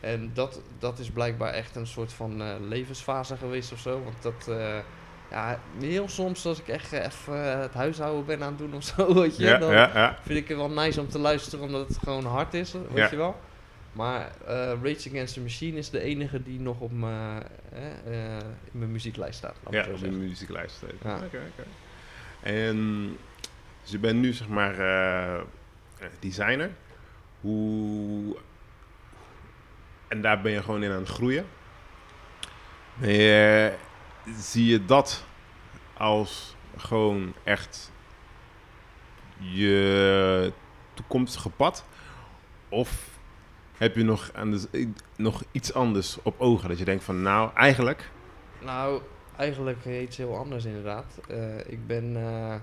En 0.00 0.30
dat, 0.34 0.60
dat 0.78 0.98
is 0.98 1.10
blijkbaar 1.10 1.52
echt 1.52 1.76
een 1.76 1.86
soort 1.86 2.12
van 2.12 2.40
eh, 2.42 2.46
levensfase 2.68 3.36
geweest 3.36 3.72
of 3.72 3.78
zo. 3.78 3.90
Want 4.04 4.16
dat, 4.22 4.56
eh, 4.58 4.76
ja, 5.30 5.60
heel 5.78 6.08
soms 6.08 6.46
als 6.46 6.60
ik 6.60 6.68
echt 6.68 6.92
eh, 6.92 7.04
even 7.04 7.52
eh, 7.52 7.60
het 7.60 7.74
huishouden 7.74 8.26
ben 8.26 8.42
aan 8.42 8.48
het 8.48 8.58
doen 8.58 8.74
of 8.74 8.82
zo, 8.82 9.14
weet 9.20 9.36
je, 9.36 9.44
Ja, 9.44 9.58
dan 9.58 9.72
ja, 9.72 10.18
vind 10.22 10.38
ik 10.38 10.48
het 10.48 10.56
wel 10.56 10.70
nice 10.70 11.00
om 11.00 11.08
te 11.08 11.18
luisteren, 11.18 11.64
omdat 11.64 11.88
het 11.88 11.98
gewoon 11.98 12.24
hard 12.24 12.54
is, 12.54 12.74
weet 12.92 13.10
je 13.10 13.16
wel. 13.16 13.36
Maar 13.92 14.30
eh, 14.46 14.72
Rage 14.82 15.08
Against 15.08 15.34
the 15.34 15.40
Machine 15.40 15.78
is 15.78 15.90
de 15.90 16.00
enige 16.00 16.42
die 16.42 16.60
nog 16.60 16.80
op 16.80 16.92
mijn, 16.92 17.42
eh, 17.72 18.38
in 18.72 18.78
mijn 18.78 18.92
muzieklijst 18.92 19.38
staat. 19.38 19.56
Ja, 19.70 19.80
op 19.80 19.98
zeggen. 19.98 20.18
muzieklijst. 20.18 20.76
steeds. 20.76 21.02
Ja. 21.02 21.14
Oké, 21.14 21.24
oké. 21.24 21.66
En 22.40 23.06
dus 23.82 23.90
je 23.90 23.98
bent 23.98 24.20
nu 24.20 24.32
zeg 24.32 24.48
maar 24.48 24.74
designer. 26.18 26.70
Hoe... 27.40 28.36
En 30.08 30.20
daar 30.20 30.40
ben 30.40 30.52
je 30.52 30.62
gewoon 30.62 30.82
in 30.82 30.90
aan 30.90 30.98
het 30.98 31.08
groeien. 31.08 31.46
Ben 32.94 33.12
je, 33.12 33.72
zie 34.38 34.66
je 34.66 34.84
dat 34.84 35.24
als 35.96 36.56
gewoon 36.76 37.34
echt 37.44 37.92
je 39.38 40.52
toekomstige 40.94 41.50
pad? 41.50 41.84
Of 42.68 43.18
heb 43.76 43.96
je 43.96 44.04
nog, 44.04 44.30
aan 44.34 44.50
de, 44.50 44.88
nog 45.16 45.42
iets 45.52 45.74
anders 45.74 46.18
op 46.22 46.40
ogen? 46.40 46.68
Dat 46.68 46.78
je 46.78 46.84
denkt 46.84 47.04
van 47.04 47.22
nou, 47.22 47.50
eigenlijk... 47.54 48.10
Nou, 48.64 49.02
eigenlijk 49.36 49.84
iets 49.84 50.16
heel 50.16 50.36
anders 50.36 50.64
inderdaad. 50.64 51.20
Eh, 51.28 51.58
ik 51.58 51.86
ben, 51.86 52.16
eh, 52.16 52.54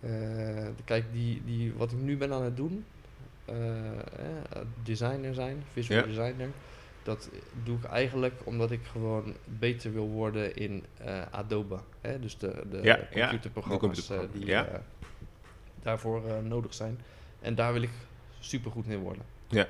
eh, 0.00 0.68
kijk, 0.84 1.04
die, 1.12 1.42
die, 1.44 1.72
wat 1.76 1.92
ik 1.92 1.98
nu 1.98 2.16
ben 2.16 2.32
aan 2.32 2.42
het 2.42 2.56
doen, 2.56 2.84
designer 4.82 5.34
zijn, 5.34 5.64
visual 5.72 6.00
Ja. 6.00 6.06
designer, 6.06 6.48
dat 7.02 7.30
doe 7.64 7.76
ik 7.76 7.84
eigenlijk 7.84 8.34
omdat 8.44 8.70
ik 8.70 8.80
gewoon 8.92 9.34
beter 9.44 9.92
wil 9.92 10.08
worden 10.08 10.56
in 10.56 10.84
eh, 10.96 11.22
Adobe. 11.30 11.78
Hè? 12.00 12.20
Dus 12.20 12.38
de, 12.38 12.62
de 12.70 12.80
Ja, 12.82 12.98
ja, 13.10 13.20
computerprogramma's 13.20 14.06
de 14.06 14.14
eh, 14.14 14.20
die 14.32 14.46
ja. 14.46 14.66
eh, 14.66 14.78
daarvoor 15.82 16.28
eh, 16.28 16.38
nodig 16.38 16.74
zijn. 16.74 16.98
En 17.40 17.54
daar 17.54 17.72
wil 17.72 17.82
ik 17.82 17.90
super 18.40 18.70
goed 18.70 18.86
in 18.86 18.98
worden. 18.98 19.22
Ja. 19.48 19.66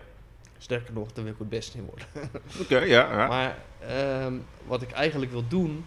Sterker 0.58 0.92
nog, 0.92 1.12
daar 1.12 1.24
wil 1.24 1.32
ik 1.32 1.38
het 1.38 1.48
best 1.48 1.74
in 1.74 1.84
worden. 1.84 2.06
Oké, 2.62 2.78
ja, 2.78 3.12
ja. 3.12 3.26
Maar 3.26 3.58
ehm, 3.78 4.34
wat 4.66 4.82
ik 4.82 4.90
eigenlijk 4.90 5.32
wil 5.32 5.48
doen, 5.48 5.84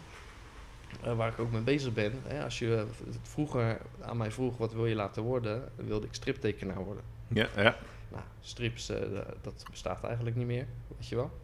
waar 1.15 1.31
ik 1.31 1.39
ook 1.39 1.51
mee 1.51 1.62
bezig 1.62 1.93
ben, 1.93 2.13
hè, 2.27 2.43
als 2.43 2.60
je 2.60 2.67
het 3.05 3.17
vroeger 3.21 3.77
aan 4.01 4.17
mij 4.17 4.31
vroeg 4.31 4.58
wat 4.58 4.73
wil 4.73 4.86
je 4.86 4.95
laten 4.95 5.23
worden, 5.23 5.71
wilde 5.75 6.05
ik 6.05 6.13
striptekenaar 6.13 6.84
worden. 6.84 7.03
Ja, 7.27 7.47
ja. 7.55 7.77
Nou, 8.15 8.28
strips, 8.39 8.89
eh, 8.89 9.12
da- 9.12 9.34
dat 9.41 9.65
bestaat 9.69 10.04
eigenlijk 10.04 10.36
niet 10.36 10.45
meer, 10.45 10.67
weet 10.97 11.08
je 11.08 11.15
wel. 11.15 11.43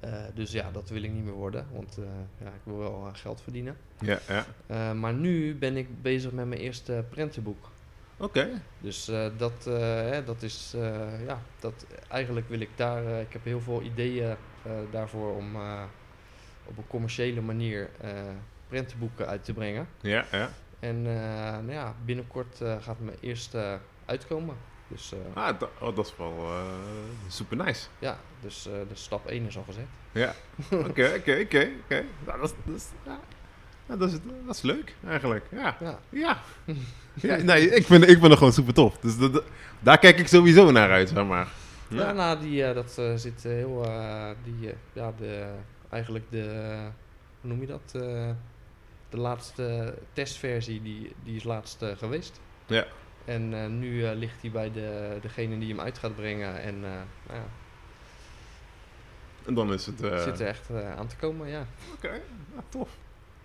Eh, 0.00 0.24
dus 0.34 0.52
ja, 0.52 0.70
dat 0.70 0.88
wil 0.88 1.02
ik 1.02 1.12
niet 1.12 1.24
meer 1.24 1.32
worden, 1.32 1.66
want 1.72 1.96
eh, 1.98 2.04
ja, 2.38 2.46
ik 2.46 2.60
wil 2.64 2.78
wel 2.78 3.10
geld 3.12 3.40
verdienen. 3.42 3.76
Ja, 3.98 4.18
ja. 4.28 4.94
Maar 4.94 5.14
nu 5.14 5.58
ben 5.58 5.76
ik 5.76 6.02
bezig 6.02 6.32
met 6.32 6.46
mijn 6.46 6.60
eerste 6.60 7.06
prentenboek. 7.10 7.72
Oké. 8.16 8.62
Dus 8.78 9.04
dat, 9.36 9.64
hè, 9.64 10.24
dat 10.24 10.42
is, 10.42 10.70
ja, 11.26 11.46
dat, 11.58 11.86
eigenlijk 12.08 12.48
wil 12.48 12.60
ik 12.60 12.76
daar, 12.76 13.20
ik 13.20 13.32
heb 13.32 13.44
heel 13.44 13.60
veel 13.60 13.82
ideeën 13.82 14.36
daarvoor 14.90 15.34
om 15.34 15.56
op 16.62 16.78
een 16.78 16.86
commerciële 16.86 17.40
manier 17.40 17.90
prentenboeken 18.66 19.26
uit 19.26 19.44
te 19.44 19.52
brengen. 19.52 19.88
Ja, 20.00 20.24
ja. 20.32 20.50
En 20.78 21.02
nou 21.02 21.72
ja, 21.72 21.96
binnenkort 22.04 22.60
gaat 22.80 22.98
mijn 23.00 23.18
eerste 23.20 23.80
uitkomen. 24.04 24.56
Dus 24.88 25.12
eh, 25.12 25.42
Ah, 25.42 25.60
da- 25.60 25.68
oh, 25.80 25.96
dat 25.96 26.06
is 26.06 26.14
wel 26.16 26.34
eh, 26.38 26.62
super 27.28 27.56
nice. 27.56 27.86
ja, 27.98 28.18
dus 28.40 28.66
eh, 28.66 28.72
de 28.88 28.94
stap 28.94 29.26
1 29.26 29.46
is 29.46 29.56
al 29.56 29.62
gezet. 29.66 29.86
Ja. 30.12 30.34
Oké, 30.70 31.12
oké, 31.18 31.40
oké, 31.44 31.70
oké. 31.84 32.04
Nou, 32.26 32.40
dat 32.40 32.50
is, 32.50 32.54
dat 32.64 32.74
is, 32.76 32.86
ja. 33.06 33.20
Dat 33.96 34.08
is, 34.12 34.18
dat 34.46 34.54
is 34.54 34.62
leuk, 34.62 34.94
eigenlijk. 35.06 35.46
Ja. 35.50 35.76
Ja, 35.80 35.98
Ja. 36.08 36.38
ja 37.28 37.36
nee, 37.36 37.70
ik 37.70 37.86
vind, 37.86 38.02
ik 38.02 38.08
vind 38.08 38.22
het 38.22 38.36
gewoon 38.38 38.52
super 38.52 38.74
tof. 38.74 38.98
Dus 38.98 39.18
dat, 39.18 39.32
dat- 39.32 39.44
daar 39.80 39.98
kijk 39.98 40.18
ik 40.18 40.28
sowieso 40.28 40.70
naar 40.70 40.90
uit, 40.90 41.08
zeg 41.08 41.24
maar. 41.26 41.48
ja. 41.88 42.12
nou, 42.12 42.40
die, 42.40 42.72
dat 42.72 43.00
zit 43.14 43.42
heel, 43.42 43.86
die, 44.44 44.74
ja, 44.92 45.12
de, 45.18 45.46
eigenlijk 45.88 46.24
de, 46.30 46.76
hoe 47.40 47.50
noem 47.50 47.60
je 47.60 47.66
dat? 47.66 47.90
De 49.10 49.16
laatste 49.16 49.94
testversie, 50.12 50.82
die, 50.82 51.12
die 51.24 51.36
is 51.36 51.44
laatst 51.44 51.84
geweest. 51.96 52.40
Ja. 52.66 52.86
En 53.28 53.54
eh, 53.54 53.66
nu 53.66 54.04
eh, 54.04 54.16
ligt 54.16 54.40
hij 54.40 54.50
bij 54.50 54.72
de, 54.72 55.18
degene 55.20 55.58
die 55.58 55.68
hem 55.68 55.80
uit 55.80 55.98
gaat 55.98 56.16
brengen. 56.16 56.60
En 56.60 56.74
eh, 56.74 56.90
nou 57.26 57.38
ja, 57.38 57.44
En 59.46 59.54
dan 59.54 59.72
is 59.72 59.86
het... 59.86 59.98
zit 59.98 60.40
er 60.40 60.46
echt 60.46 60.70
aan 60.96 61.06
te 61.06 61.16
komen, 61.16 61.48
ja. 61.48 61.66
Oké, 61.94 62.12
ja, 62.54 62.62
tof. 62.68 62.88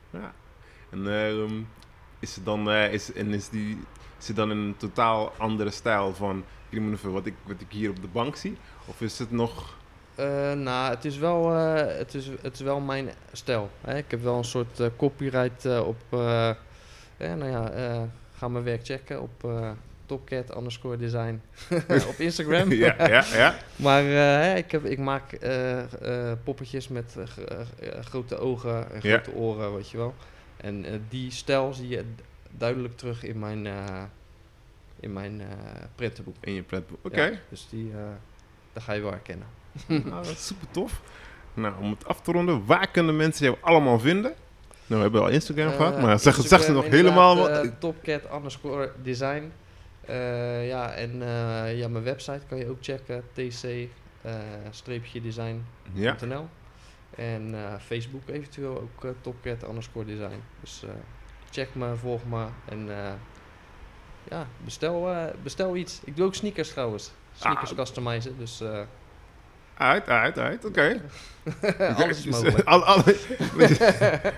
Ja. 0.10 0.34
En 0.90 1.08
ehm, 1.08 1.62
is 2.20 2.36
het 2.36 2.46
dan, 2.46 2.70
eh, 2.70 2.94
is, 2.94 3.14
en 3.14 3.34
is 3.34 3.50
die, 3.50 3.84
het 4.26 4.36
dan 4.36 4.50
een 4.50 4.76
totaal 4.78 5.34
andere 5.38 5.72
stijl 5.72 6.14
van, 6.14 6.44
wat 7.02 7.26
ik, 7.26 7.36
wat 7.44 7.62
ik 7.62 7.72
hier 7.72 7.90
op 7.90 8.02
de 8.02 8.08
bank 8.08 8.36
zie? 8.36 8.58
Of 8.86 9.02
is 9.02 9.20
het 9.20 9.32
nog, 9.32 9.78
Eh, 10.16 10.54
nou, 10.54 10.90
het 10.90 11.06
is, 11.06 11.18
wel, 11.18 11.50
het, 11.50 12.14
is, 12.14 12.28
het 12.42 12.54
is 12.54 12.62
wel 12.62 12.80
mijn 12.80 13.10
stijl. 13.32 13.70
Hè? 13.82 13.98
Ik 13.98 14.12
heb 14.12 14.22
wel 14.22 14.38
een 14.38 14.44
soort 14.44 14.82
copyright 14.98 15.66
op... 15.80 15.98
eh, 17.18 17.34
nou 17.34 17.52
ja, 17.52 17.70
eh, 17.70 18.02
ga 18.44 18.50
mijn 18.50 18.64
werk 18.64 18.86
checken 18.86 19.22
op 19.22 19.44
eh, 19.44 19.72
topcat 20.06 20.56
underscore 20.58 20.98
design 20.98 21.42
op 22.12 22.16
Instagram. 22.18 22.72
ja, 22.72 22.96
ja, 23.08 23.24
ja. 23.34 23.56
Maar 23.76 24.04
eh, 24.04 24.58
ik, 24.58 24.72
heb, 24.72 24.86
ik 24.86 24.98
maak 25.00 25.32
eh, 25.32 26.32
poppetjes 26.44 26.88
met 26.88 27.16
gro- 27.26 27.64
grote 28.02 28.38
ogen 28.38 28.92
en 28.92 29.00
Ja. 29.02 29.18
grote 29.18 29.38
oren, 29.38 29.74
weet 29.76 29.90
je 29.90 29.98
wel. 29.98 30.14
En 30.58 31.06
die 31.10 31.32
stijl 31.32 31.74
zie 31.74 31.88
je 31.88 32.04
duidelijk 32.52 32.98
terug 32.98 33.24
in 33.24 33.40
mijn, 33.40 33.68
in 35.00 35.14
mijn 35.14 35.42
prentenboek. 35.96 36.36
In 36.40 36.54
je 36.54 36.64
pretboek. 36.64 36.98
Oké, 37.06 37.22
Ja, 37.24 37.32
dus 37.50 37.68
die, 37.70 37.92
daar 38.74 38.84
ga 38.84 38.94
je 38.94 39.02
wel 39.02 39.12
herkennen. 39.12 39.48
nou, 39.88 40.04
dat 40.10 40.26
is 40.28 40.46
super 40.46 40.68
tof. 40.72 41.02
Nou, 41.54 41.74
om 41.82 41.90
het 41.90 42.06
af 42.08 42.22
te 42.22 42.32
ronden, 42.32 42.66
waar 42.66 42.88
kunnen 42.92 43.16
mensen 43.16 43.46
jou 43.46 43.58
allemaal 43.62 44.00
vinden? 44.00 44.34
Nou, 44.88 44.96
we 45.02 45.02
hebben 45.02 45.22
al 45.22 45.30
Instagram 45.30 45.68
Eh, 45.68 45.76
gehad, 45.76 46.02
maar 46.02 46.20
zeg, 46.20 46.36
zeg 46.36 46.62
ze 46.64 46.72
nog 46.72 46.86
helemaal 46.88 47.36
wat. 47.38 47.50
eh, 47.50 47.70
topcat 47.80 48.22
underscore 48.34 48.92
design. 49.04 49.52
Eh, 50.06 50.68
ja, 50.68 50.92
en 50.94 51.18
ja, 51.78 51.88
mijn 51.88 52.04
website 52.04 52.42
kan 52.50 52.58
je 52.58 52.70
ook 52.70 52.78
checken. 52.82 53.24
tc-design.nl 55.04 56.48
En 57.16 57.56
Facebook 57.86 58.22
eventueel 58.30 58.80
ook 58.82 59.04
eh, 59.06 59.12
topcat 59.22 59.64
underscore 59.68 60.06
design. 60.06 60.42
Dus 60.62 60.84
check 61.52 61.70
me, 61.76 61.96
volg 61.96 62.22
me 62.30 62.46
en 62.70 62.90
ja, 64.30 64.48
bestel, 64.64 65.16
bestel 65.44 65.76
iets. 65.76 66.02
Ik 66.04 66.16
doe 66.16 66.26
ook 66.26 66.36
sneakers 66.36 66.70
trouwens. 66.70 67.12
Sneakers 67.36 67.72
Ah. 67.72 67.78
customizen, 67.78 68.38
dus 68.38 68.64
uit, 69.78 70.10
uit, 70.10 70.38
uit, 70.40 70.66
oké. 70.66 71.02
alles 71.96 72.18
is 72.18 72.22
Dus, 72.24 72.26
mogelijk. 72.34 72.58
eh, 72.68 72.74
al- 72.74 73.04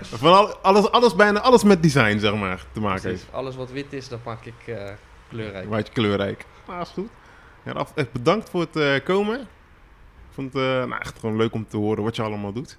van 0.18 0.32
al, 0.34 0.56
alles, 0.56 0.90
alles, 0.90 1.14
bijna 1.14 1.40
alles 1.40 1.62
met 1.64 1.82
design, 1.82 2.18
zeg 2.18 2.34
maar, 2.34 2.64
te 2.72 2.80
maken 2.80 3.08
heeft. 3.08 3.26
Alles 3.30 3.56
wat 3.56 3.70
wit 3.70 3.92
is, 3.92 4.08
dat 4.08 4.24
maak 4.24 4.44
ik 4.44 4.54
eh, 4.66 4.88
kleurrijk. 5.28 5.68
Waardje 5.68 5.92
kleurrijk. 5.92 6.44
Nou, 6.66 6.80
is 6.80 6.88
goed. 6.88 7.08
Ja, 7.62 7.72
af, 7.72 7.92
echt 7.94 8.12
bedankt 8.12 8.50
voor 8.50 8.60
het 8.60 8.76
eh, 8.76 9.04
komen. 9.04 9.40
Ik 9.40 10.42
vond 10.42 10.52
het 10.52 10.62
nou, 10.62 11.00
echt 11.00 11.18
gewoon 11.18 11.36
leuk 11.36 11.52
om 11.52 11.66
te 11.68 11.76
horen 11.76 12.02
wat 12.02 12.16
je 12.16 12.22
allemaal 12.22 12.52
doet. 12.52 12.78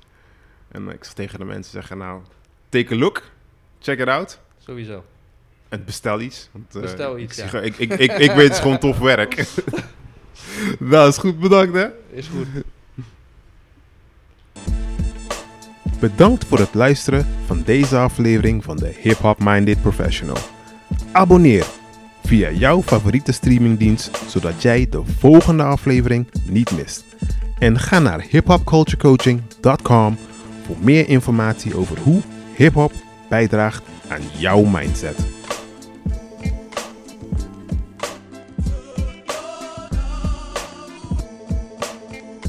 En 0.71 0.89
ik 0.89 1.03
zal 1.03 1.13
tegen 1.13 1.39
de 1.39 1.45
mensen 1.45 1.71
zeggen, 1.71 1.97
nou, 1.97 2.21
take 2.69 2.93
a 2.93 2.97
look. 2.97 3.21
Check 3.79 3.99
it 3.99 4.07
out. 4.07 4.39
Sowieso. 4.65 5.03
En 5.69 5.85
bestel 5.85 6.19
iets. 6.21 6.49
Want, 6.51 6.81
Bestel 6.81 7.17
ik 7.17 7.23
iets, 7.23 7.35
zie 7.37 7.45
ja. 7.51 7.59
Ik, 7.59 7.77
ik, 7.77 7.91
ik, 7.91 8.11
ik 8.17 8.31
weet 8.31 8.43
het 8.43 8.51
is 8.51 8.59
gewoon 8.59 8.77
tof 8.87 8.97
werk. 8.99 9.45
nou, 10.79 11.07
is 11.07 11.17
goed. 11.17 11.39
Bedankt, 11.39 11.73
hè. 11.73 11.87
Is 12.11 12.27
goed. 12.27 12.47
Bedankt 15.99 16.45
voor 16.45 16.59
het 16.59 16.73
luisteren 16.73 17.27
van 17.45 17.63
deze 17.65 17.97
aflevering 17.97 18.63
van 18.63 18.77
de 18.77 18.93
Hip 19.01 19.17
Hop 19.17 19.39
Minded 19.43 19.81
Professional. 19.81 20.37
Abonneer 21.11 21.65
via 22.23 22.51
jouw 22.51 22.81
favoriete 22.81 23.31
streamingdienst 23.31 24.19
zodat 24.27 24.61
jij 24.61 24.87
de 24.89 25.01
volgende 25.19 25.63
aflevering 25.63 26.27
niet 26.49 26.71
mist. 26.71 27.05
En 27.59 27.79
ga 27.79 27.99
naar 27.99 28.21
hiphopculturecoaching.com 28.29 30.17
voor 30.65 30.75
meer 30.79 31.09
informatie 31.09 31.77
over 31.77 31.97
hoe 31.99 32.21
hip 32.55 32.73
hop 32.73 32.91
bijdraagt 33.29 33.83
aan 34.07 34.21
jouw 34.37 34.63
mindset. 34.63 35.36